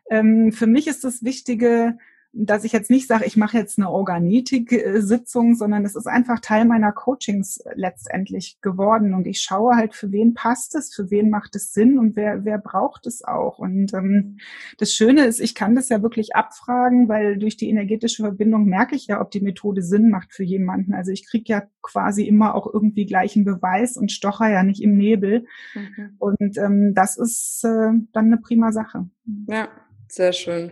Ähm, 0.10 0.52
für 0.52 0.68
mich 0.68 0.88
ist 0.88 1.04
das 1.04 1.24
Wichtige, 1.24 1.98
dass 2.32 2.64
ich 2.64 2.72
jetzt 2.72 2.92
nicht 2.92 3.08
sage, 3.08 3.26
ich 3.26 3.38
mache 3.38 3.58
jetzt 3.58 3.80
eine 3.80 3.90
Organitik-Sitzung, 3.90 5.56
sondern 5.56 5.84
es 5.84 5.96
ist 5.96 6.06
einfach 6.06 6.40
Teil 6.40 6.66
meiner 6.66 6.92
Coachings 6.92 7.64
letztendlich 7.74 8.60
geworden. 8.62 9.16
Und 9.16 9.26
ich 9.26 9.42
schaue 9.42 9.76
halt, 9.76 9.96
für 9.96 10.12
wen 10.12 10.36
passt 10.36 10.76
es, 10.76 10.94
für 10.94 11.10
wen 11.10 11.32
macht 11.32 11.56
es 11.56 11.74
Sinn 11.74 11.98
und 11.98 12.16
wer, 12.16 12.46
wer 12.46 12.60
braucht 12.60 13.08
es 13.08 13.24
auch. 13.24 13.58
Und 13.58 13.94
ähm, 13.96 14.38
das 14.78 14.94
Schöne 14.94 15.26
ist, 15.26 15.40
ich 15.40 15.56
kann 15.56 15.74
das 15.74 15.90
ja 15.90 16.04
wirklich 16.04 16.36
abfragen, 16.36 17.10
weil 17.10 17.40
durch 17.40 17.58
die 17.58 17.70
energetische 17.70 18.22
Verbindung 18.22 18.66
merke 18.66 18.96
ich 18.96 19.08
ja, 19.08 19.22
ob 19.22 19.32
die 19.32 19.42
Methode 19.42 19.82
Sinn 19.82 20.10
macht 20.12 20.32
für 20.32 20.44
jemanden. 20.44 20.94
Also 20.94 21.12
ich 21.12 21.26
kriege 21.28 21.52
ja 21.52 21.64
quasi 21.82 22.28
immer 22.28 22.54
auch 22.54 22.72
irgendwie 22.72 23.08
gleichen 23.08 23.44
Beweis 23.44 23.98
und 23.98 24.12
stocher 24.12 24.50
ja 24.50 24.62
nicht 24.62 24.84
im 24.84 24.96
Nebel. 24.96 25.46
Mhm. 25.74 26.16
Und 26.20 26.58
ähm, 26.60 26.94
das 26.94 27.18
ist 27.18 27.64
äh, 27.64 27.92
dann 28.14 28.26
eine 28.26 28.38
prima 28.38 28.72
Sache. 28.72 29.10
Ja, 29.48 29.70
sehr 30.08 30.34
schön. 30.34 30.72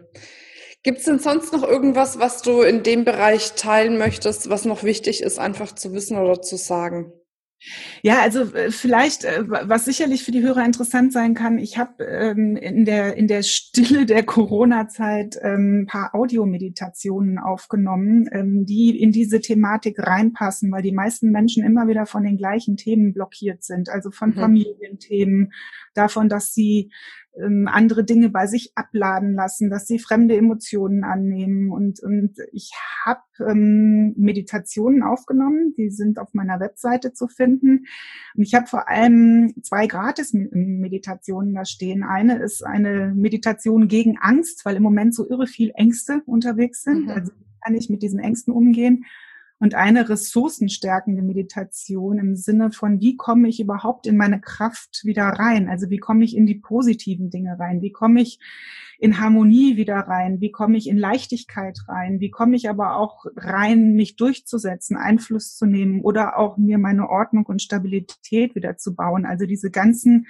Gibt 0.88 1.00
es 1.00 1.04
denn 1.04 1.20
sonst 1.20 1.52
noch 1.52 1.64
irgendwas, 1.64 2.18
was 2.18 2.42
du 2.42 2.62
in 2.62 2.82
dem 2.82 3.04
Bereich 3.04 3.56
teilen 3.56 3.98
möchtest, 3.98 4.50
was 4.50 4.64
noch 4.64 4.86
wichtig 4.86 5.22
ist, 5.22 5.38
einfach 5.38 5.76
zu 5.76 5.92
wissen 5.92 6.18
oder 6.18 6.42
zu 6.42 6.56
sagen? 6.56 7.12
Ja, 8.04 8.22
also 8.22 8.44
äh, 8.54 8.72
vielleicht, 8.72 9.26
äh, 9.26 9.44
was 9.46 9.84
sicherlich 9.84 10.24
für 10.24 10.32
die 10.32 10.44
Hörer 10.44 10.64
interessant 10.64 11.12
sein 11.12 11.34
kann, 11.34 11.58
ich 11.58 11.78
habe 11.78 12.06
ähm, 12.06 12.56
in, 12.56 12.86
der, 12.86 13.18
in 13.18 13.28
der 13.28 13.44
Stille 13.44 14.06
der 14.06 14.24
Corona-Zeit 14.24 15.38
ähm, 15.42 15.82
ein 15.82 15.86
paar 15.88 16.16
Audiomeditationen 16.16 17.38
aufgenommen, 17.38 18.30
ähm, 18.32 18.66
die 18.66 18.98
in 18.98 19.12
diese 19.12 19.42
Thematik 19.42 20.00
reinpassen, 20.00 20.72
weil 20.72 20.84
die 20.84 20.94
meisten 20.94 21.32
Menschen 21.32 21.66
immer 21.66 21.90
wieder 21.90 22.06
von 22.06 22.24
den 22.24 22.38
gleichen 22.38 22.78
Themen 22.78 23.14
blockiert 23.14 23.62
sind, 23.62 23.90
also 23.90 24.10
von 24.10 24.30
mhm. 24.30 24.36
Familienthemen, 24.36 25.52
davon, 25.96 26.30
dass 26.30 26.54
sie 26.54 26.92
ähm, 27.42 27.68
andere 27.68 28.04
Dinge 28.04 28.30
bei 28.30 28.48
sich 28.48 28.72
abladen 28.76 29.34
lassen, 29.34 29.70
dass 29.70 29.88
sie 29.88 30.00
fremde 30.00 30.36
Emotionen 30.36 31.04
annehmen. 31.04 31.72
Und, 31.72 32.02
und 32.02 32.38
ich 32.52 32.72
habe 33.06 33.22
ähm, 33.48 34.14
Meditationen 34.18 35.04
aufgenommen, 35.04 35.74
die 35.78 35.90
sind 35.90 36.20
auf 36.20 36.34
meiner 36.34 36.60
Webseite 36.60 37.14
zu 37.14 37.28
finden. 37.28 37.86
Und 38.36 38.44
ich 38.44 38.54
habe 38.54 38.68
vor 38.68 38.90
allem 38.90 39.54
zwei 39.62 39.88
Gratis-Meditationen 39.88 41.54
da 41.54 41.66
stehen. 41.66 42.04
Eine 42.04 42.40
ist 42.40 42.66
eine 42.66 43.14
Meditation 43.16 43.88
gegen 43.88 44.18
Angst, 44.18 44.66
weil 44.66 44.76
im 44.76 44.84
Moment 44.84 45.14
so 45.16 45.28
irre 45.30 45.48
viel 45.48 45.72
Ängste 45.76 46.22
unterwegs 46.26 46.84
sind. 46.84 47.06
Mhm. 47.06 47.10
Also 47.10 47.32
kann 47.64 47.76
ich 47.76 47.90
mit 47.90 48.02
diesen 48.02 48.20
Ängsten 48.20 48.54
umgehen 48.54 49.06
und 49.60 49.74
eine 49.74 50.08
ressourcenstärkende 50.08 51.24
Meditation 51.24 52.20
im 52.20 52.36
Sinne 52.36 52.72
von, 52.72 53.02
wie 53.02 53.18
komme 53.18 53.48
ich 53.48 53.60
überhaupt 53.60 54.06
in 54.06 54.16
meine 54.16 54.40
Kraft 54.40 55.02
wieder 55.04 55.24
rein? 55.24 55.68
Also 55.68 55.90
wie 55.90 55.98
komme 55.98 56.24
ich 56.24 56.36
in 56.36 56.46
die 56.46 56.60
positiven 56.60 57.30
Dinge 57.30 57.58
rein? 57.60 57.82
Wie 57.82 57.92
komme 57.92 58.22
ich 58.22 58.40
in 59.00 59.20
Harmonie 59.20 59.76
wieder 59.76 59.96
rein? 59.96 60.42
Wie 60.42 60.52
komme 60.52 60.78
ich 60.78 60.88
in 60.88 60.98
Leichtigkeit 60.98 61.80
rein? 61.88 62.20
Wie 62.20 62.30
komme 62.30 62.56
ich 62.56 62.70
aber 62.70 62.98
auch 62.98 63.26
rein, 63.36 63.94
mich 63.94 64.16
durchzusetzen, 64.16 64.96
Einfluss 64.96 65.56
zu 65.56 65.66
nehmen 65.66 66.02
oder 66.02 66.38
auch 66.38 66.58
mir 66.58 66.78
meine 66.78 67.10
Ordnung 67.10 67.46
und 67.48 67.62
Stabilität 67.62 68.54
wieder 68.56 68.78
zu 68.78 68.96
bauen? 68.96 69.26
Also 69.26 69.48
diese 69.48 69.72
ganzen 69.72 70.28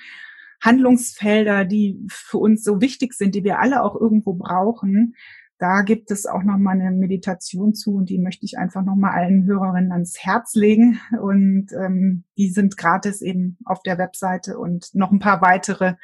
Handlungsfelder, 0.61 1.65
die 1.65 1.99
für 2.09 2.37
uns 2.37 2.63
so 2.63 2.81
wichtig 2.81 3.13
sind, 3.13 3.35
die 3.35 3.43
wir 3.43 3.59
alle 3.59 3.83
auch 3.83 3.99
irgendwo 3.99 4.33
brauchen, 4.33 5.15
da 5.60 5.82
gibt 5.82 6.12
es 6.12 6.26
auch 6.26 6.43
noch 6.43 6.58
mal 6.58 6.80
eine 6.80 6.91
Meditation 6.91 7.74
zu 7.74 7.96
und 7.96 8.10
die 8.10 8.20
möchte 8.20 8.46
ich 8.46 8.58
einfach 8.58 8.84
noch 8.84 8.96
mal 8.96 9.12
allen 9.12 9.46
Hörerinnen 9.46 9.91
ans 9.91 10.17
Herz 10.20 10.54
legen 10.54 11.00
und 11.20 11.70
ähm, 11.74 12.26
die 12.38 12.50
sind 12.50 12.78
gratis 12.78 13.22
eben 13.22 13.58
auf 13.65 13.82
der 13.82 13.98
Webseite 13.98 14.60
und 14.60 14.93
noch 14.93 15.12
ein 15.12 15.20
paar 15.20 15.41
weitere. 15.41 15.96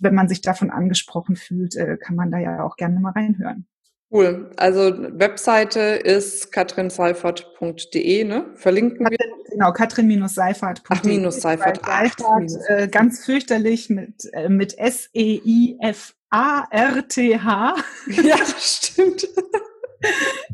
Wenn 0.00 0.14
man 0.14 0.28
sich 0.28 0.40
davon 0.40 0.70
angesprochen 0.70 1.36
fühlt, 1.36 1.76
äh, 1.76 1.98
kann 1.98 2.16
man 2.16 2.30
da 2.30 2.38
ja 2.38 2.64
auch 2.64 2.76
gerne 2.76 2.98
mal 2.98 3.12
reinhören. 3.12 3.66
Cool. 4.12 4.50
Also 4.56 4.92
Webseite 5.12 5.80
ist 5.80 6.50
katrinseifert.de, 6.50 8.24
ne? 8.24 8.46
Verlinken 8.56 9.06
Katrin, 9.06 9.18
wir. 9.18 9.50
Genau, 9.52 9.72
katrin-seifert.de. 9.72 10.84
Ach, 10.88 11.04
minus 11.04 11.40
Seifert. 11.40 11.80
Seifert 11.84 12.50
äh, 12.68 12.88
ganz 12.88 13.24
fürchterlich 13.24 13.88
mit, 13.88 14.28
äh, 14.32 14.48
mit 14.48 14.76
S-E-I-F 14.76 16.14
A-R-T-H. 16.30 17.74
Ja, 18.06 18.36
das 18.36 18.76
stimmt. 18.76 19.28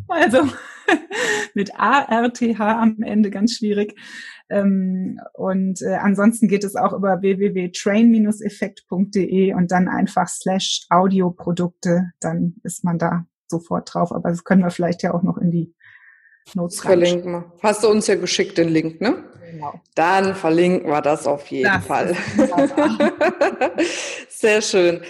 Also 0.08 0.48
mit 1.54 1.78
A-R-T-H 1.78 2.82
am 2.82 3.00
Ende 3.02 3.30
ganz 3.30 3.52
schwierig. 3.54 3.94
Ähm, 4.48 5.20
und 5.34 5.82
äh, 5.82 5.94
ansonsten 5.94 6.48
geht 6.48 6.64
es 6.64 6.74
auch 6.74 6.92
über 6.92 7.20
www.train-effekt.de 7.20 9.54
und 9.54 9.70
dann 9.70 9.86
einfach 9.88 10.26
slash 10.28 10.86
Audioprodukte, 10.90 12.10
dann 12.20 12.56
ist 12.64 12.82
man 12.84 12.98
da 12.98 13.26
sofort 13.50 13.92
drauf. 13.92 14.12
Aber 14.12 14.30
das 14.30 14.44
können 14.44 14.62
wir 14.62 14.70
vielleicht 14.70 15.02
ja 15.02 15.14
auch 15.14 15.22
noch 15.22 15.38
in 15.38 15.50
die 15.50 15.74
Notes 16.54 16.80
verlinken. 16.80 17.32
Wir. 17.32 17.52
Hast 17.62 17.82
du 17.84 17.88
uns 17.88 18.06
ja 18.06 18.14
geschickt 18.14 18.58
den 18.58 18.68
Link, 18.68 19.00
ne? 19.00 19.24
Genau. 19.50 19.80
Dann 19.94 20.34
verlinken 20.34 20.90
wir 20.90 21.00
das 21.00 21.26
auf 21.26 21.46
jeden 21.48 21.64
das 21.64 21.86
Fall. 21.86 22.16
Sehr 24.28 24.60
schön. 24.60 25.02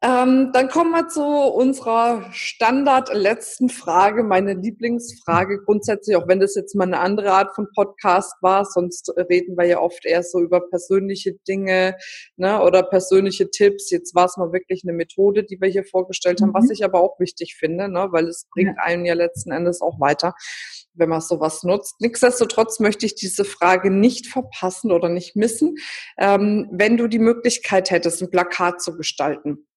Ähm, 0.00 0.50
dann 0.52 0.68
kommen 0.68 0.92
wir 0.92 1.08
zu 1.08 1.24
unserer 1.24 2.24
Standard 2.30 3.12
letzten 3.12 3.68
Frage, 3.68 4.22
meine 4.22 4.54
Lieblingsfrage 4.54 5.60
grundsätzlich, 5.64 6.14
auch 6.16 6.28
wenn 6.28 6.38
das 6.38 6.54
jetzt 6.54 6.76
mal 6.76 6.84
eine 6.84 7.00
andere 7.00 7.32
Art 7.32 7.52
von 7.56 7.66
Podcast 7.74 8.34
war, 8.40 8.64
sonst 8.64 9.12
reden 9.28 9.58
wir 9.58 9.64
ja 9.64 9.80
oft 9.80 10.06
eher 10.06 10.22
so 10.22 10.38
über 10.38 10.60
persönliche 10.60 11.32
Dinge 11.48 11.96
ne, 12.36 12.62
oder 12.62 12.84
persönliche 12.84 13.50
Tipps. 13.50 13.90
Jetzt 13.90 14.14
war 14.14 14.26
es 14.26 14.36
mal 14.36 14.52
wirklich 14.52 14.84
eine 14.84 14.92
Methode, 14.92 15.42
die 15.42 15.60
wir 15.60 15.68
hier 15.68 15.84
vorgestellt 15.84 16.40
haben, 16.42 16.50
mhm. 16.50 16.54
was 16.54 16.70
ich 16.70 16.84
aber 16.84 17.00
auch 17.00 17.18
wichtig 17.18 17.56
finde, 17.56 17.88
ne, 17.88 18.06
weil 18.12 18.28
es 18.28 18.46
bringt 18.52 18.76
ja. 18.76 18.84
einen 18.84 19.04
ja 19.04 19.14
letzten 19.14 19.50
Endes 19.50 19.80
auch 19.80 19.98
weiter 19.98 20.34
wenn 20.98 21.08
man 21.08 21.20
sowas 21.20 21.62
nutzt. 21.62 22.00
Nichtsdestotrotz 22.00 22.80
möchte 22.80 23.06
ich 23.06 23.14
diese 23.14 23.44
Frage 23.44 23.88
nicht 23.88 24.26
verpassen 24.26 24.90
oder 24.90 25.08
nicht 25.08 25.36
missen. 25.36 25.76
Ähm, 26.18 26.68
wenn 26.72 26.96
du 26.96 27.06
die 27.06 27.20
Möglichkeit 27.20 27.92
hättest, 27.92 28.20
ein 28.20 28.30
Plakat 28.30 28.82
zu 28.82 28.96
gestalten, 28.96 29.67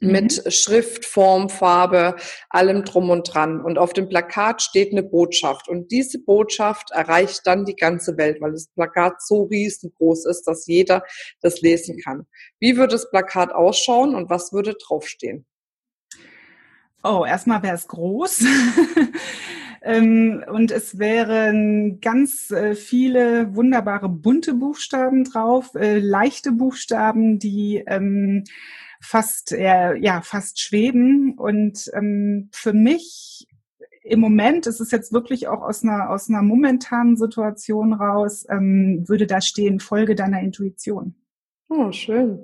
mit 0.00 0.44
mhm. 0.44 0.50
Schrift, 0.50 1.04
Form, 1.04 1.48
Farbe, 1.48 2.16
allem 2.48 2.84
drum 2.84 3.10
und 3.10 3.32
dran. 3.32 3.60
Und 3.60 3.78
auf 3.78 3.92
dem 3.92 4.08
Plakat 4.08 4.62
steht 4.62 4.92
eine 4.92 5.02
Botschaft. 5.02 5.68
Und 5.68 5.90
diese 5.90 6.18
Botschaft 6.18 6.90
erreicht 6.90 7.42
dann 7.44 7.64
die 7.64 7.76
ganze 7.76 8.16
Welt, 8.16 8.40
weil 8.40 8.52
das 8.52 8.68
Plakat 8.68 9.22
so 9.22 9.44
riesengroß 9.44 10.26
ist, 10.26 10.44
dass 10.44 10.66
jeder 10.66 11.04
das 11.42 11.60
lesen 11.60 11.98
kann. 12.02 12.26
Wie 12.58 12.76
würde 12.76 12.92
das 12.92 13.10
Plakat 13.10 13.52
ausschauen 13.52 14.14
und 14.14 14.30
was 14.30 14.52
würde 14.52 14.74
draufstehen? 14.74 15.46
Oh, 17.02 17.24
erstmal 17.26 17.62
wäre 17.62 17.76
es 17.76 17.88
groß. 17.88 18.44
Ähm, 19.82 20.44
und 20.46 20.70
es 20.70 20.98
wären 20.98 22.00
ganz 22.00 22.50
äh, 22.50 22.74
viele 22.74 23.54
wunderbare 23.54 24.08
bunte 24.08 24.52
Buchstaben 24.54 25.24
drauf, 25.24 25.74
äh, 25.74 25.98
leichte 25.98 26.52
Buchstaben, 26.52 27.38
die 27.38 27.82
ähm, 27.86 28.44
fast, 29.00 29.52
äh, 29.52 29.96
ja, 29.96 30.20
fast 30.22 30.60
schweben. 30.60 31.34
Und 31.36 31.90
ähm, 31.94 32.48
für 32.52 32.72
mich 32.72 33.46
im 34.02 34.20
Moment, 34.20 34.66
es 34.66 34.80
ist 34.80 34.92
jetzt 34.92 35.12
wirklich 35.12 35.48
auch 35.48 35.62
aus 35.62 35.82
einer, 35.82 36.10
aus 36.10 36.28
einer 36.28 36.42
momentanen 36.42 37.16
Situation 37.16 37.92
raus, 37.92 38.46
ähm, 38.48 39.04
würde 39.06 39.26
da 39.26 39.40
stehen, 39.40 39.80
Folge 39.80 40.14
deiner 40.14 40.40
Intuition. 40.40 41.14
Oh, 41.68 41.92
schön. 41.92 42.40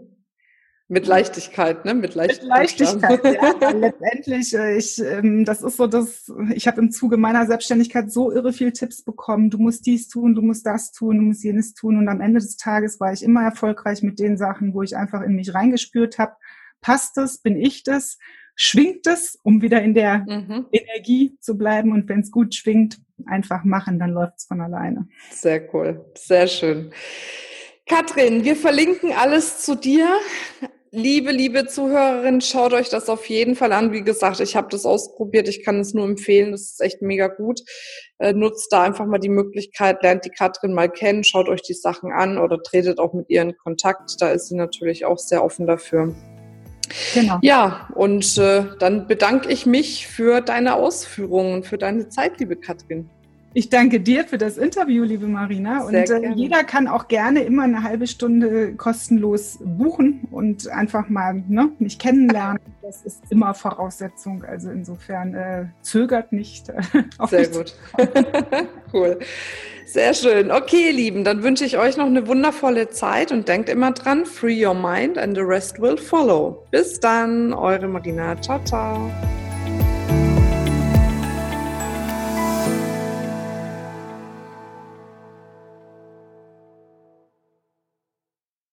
Mit 0.89 1.09
Leichtigkeit, 1.09 1.85
ne? 1.85 1.95
Mit 1.95 2.15
Leichtigkeit. 2.15 2.49
Mit 2.49 2.49
Leichtigkeit, 2.49 3.25
ja. 3.61 3.71
letztendlich, 3.71 4.55
äh, 4.55 4.77
ich, 4.77 5.03
ähm, 5.03 5.45
das 5.45 5.61
ist 5.63 5.79
so 5.79 5.89
das, 5.89 6.31
ich 6.55 6.69
habe 6.69 6.81
im 6.81 6.93
Zuge 6.93 7.17
meiner 7.17 7.45
Selbstständigkeit 7.45 8.13
so 8.13 8.31
irre 8.31 8.53
viel 8.53 8.71
Tipps 8.71 9.03
bekommen. 9.03 9.51
Du 9.51 9.59
musst 9.59 9.85
dies 9.87 10.07
tun, 10.07 10.37
du 10.37 10.43
musst 10.43 10.65
das 10.65 10.93
tun, 10.93 11.17
du 11.17 11.23
musst 11.23 11.43
jenes 11.43 11.75
tun. 11.75 11.99
Und 11.99 12.09
am 12.09 12.21
Ende 12.21 12.39
des 12.39 12.57
Tages 12.57 13.01
war 13.01 13.13
ich 13.13 13.25
immer 13.25 13.43
erfolgreich 13.43 14.05
mit 14.05 14.21
den 14.21 14.37
Sachen, 14.37 14.75
wo 14.75 14.83
ich 14.83 14.97
einfach 14.97 15.23
in 15.23 15.35
mich 15.35 15.55
reingespürt 15.55 16.19
habe. 16.19 16.37
Passt 16.81 17.19
es? 17.19 17.39
Bin 17.39 17.57
ich 17.57 17.83
das? 17.83 18.19
Schwingt 18.55 19.07
es, 19.07 19.39
um 19.43 19.61
wieder 19.61 19.83
in 19.83 19.95
der 19.95 20.19
mhm. 20.19 20.67
Energie 20.73 21.37
zu 21.41 21.59
bleiben? 21.59 21.93
Und 21.93 22.09
wenn 22.09 22.21
es 22.21 22.31
gut 22.31 22.55
schwingt, 22.55 22.99
einfach 23.27 23.65
machen, 23.65 23.99
dann 23.99 24.11
läuft 24.11 24.39
es 24.39 24.45
von 24.45 24.61
alleine. 24.61 25.09
Sehr 25.31 25.73
cool, 25.75 26.05
sehr 26.15 26.47
schön. 26.47 26.91
Katrin, 27.89 28.45
wir 28.45 28.57
verlinken 28.57 29.13
alles 29.13 29.63
zu 29.63 29.77
dir. 29.77 30.09
Liebe, 30.91 31.31
liebe 31.31 31.67
Zuhörerin, 31.67 32.41
schaut 32.41 32.73
euch 32.73 32.89
das 32.89 33.09
auf 33.09 33.27
jeden 33.27 33.55
Fall 33.55 33.73
an. 33.73 33.93
Wie 33.93 34.03
gesagt, 34.03 34.41
ich 34.41 34.57
habe 34.57 34.69
das 34.71 34.87
ausprobiert. 34.87 35.49
Ich 35.49 35.63
kann 35.63 35.79
es 35.79 35.95
nur 35.95 36.05
empfehlen. 36.05 36.53
Das 36.53 36.63
ist 36.63 36.81
echt 36.81 37.03
mega 37.03 37.29
gut. 37.29 37.61
Äh, 38.19 38.33
nutzt 38.33 38.73
da 38.73 38.83
einfach 38.83 39.07
mal 39.07 39.19
die 39.19 39.29
Möglichkeit, 39.29 40.03
lernt 40.03 40.25
die 40.25 40.31
Katrin 40.31 40.73
mal 40.73 40.91
kennen, 40.91 41.23
schaut 41.23 41.49
euch 41.49 41.63
die 41.63 41.75
Sachen 41.75 42.13
an 42.13 42.39
oder 42.39 42.63
tretet 42.63 42.99
auch 42.99 43.13
mit 43.13 43.29
ihr 43.29 43.43
in 43.43 43.57
Kontakt. 43.57 44.17
Da 44.21 44.31
ist 44.31 44.49
sie 44.49 44.57
natürlich 44.57 45.05
auch 45.05 45.19
sehr 45.19 45.45
offen 45.45 45.67
dafür. 45.67 46.15
Genau. 47.15 47.39
Ja, 47.43 47.89
und 47.95 48.39
äh, 48.39 48.65
dann 48.79 49.07
bedanke 49.07 49.51
ich 49.51 49.67
mich 49.67 50.07
für 50.07 50.41
deine 50.41 50.75
Ausführungen, 50.75 51.63
für 51.63 51.79
deine 51.79 52.09
Zeit, 52.09 52.39
liebe 52.41 52.57
Katrin. 52.57 53.11
Ich 53.57 53.71
danke 53.71 54.01
dir 54.01 54.25
für 54.25 54.37
das 54.37 54.59
Interview, 54.59 55.03
liebe 55.03 55.27
Marina. 55.27 55.85
und 55.85 55.95
äh, 55.95 56.31
jeder 56.35 56.63
kann 56.63 56.87
auch 56.87 57.09
gerne 57.09 57.41
immer 57.41 57.63
eine 57.63 57.83
halbe 57.83 58.07
Stunde 58.07 58.75
kostenlos 58.75 59.57
buchen 59.65 60.29
und 60.31 60.69
einfach 60.69 61.09
mal 61.09 61.43
ne, 61.49 61.71
mich 61.79 61.99
kennenlernen. 61.99 62.61
Das 62.83 63.03
ist 63.03 63.23
immer 63.31 63.53
Voraussetzung. 63.53 64.45
Also 64.45 64.71
insofern 64.71 65.35
äh, 65.35 65.65
zögert 65.81 66.33
nicht. 66.33 66.69
Äh, 66.69 66.83
Sehr 67.29 67.49
gut. 67.49 67.75
cool. 68.93 69.19
Sehr 69.87 70.15
schön. 70.15 70.53
Okay, 70.53 70.89
ihr 70.89 70.93
Lieben, 70.93 71.25
dann 71.25 71.43
wünsche 71.43 71.65
ich 71.65 71.79
euch 71.79 71.97
noch 71.97 72.07
eine 72.07 72.29
wundervolle 72.29 72.91
Zeit 72.91 73.33
und 73.33 73.49
denkt 73.49 73.71
immer 73.71 73.91
dran, 73.91 74.25
free 74.25 74.65
your 74.65 74.75
mind 74.75 75.19
and 75.19 75.35
the 75.37 75.43
rest 75.43 75.81
will 75.81 75.97
follow. 75.97 76.65
Bis 76.71 77.01
dann, 77.01 77.53
eure 77.53 77.89
Marina. 77.89 78.41
Ciao, 78.41 78.63
ciao. 78.65 79.11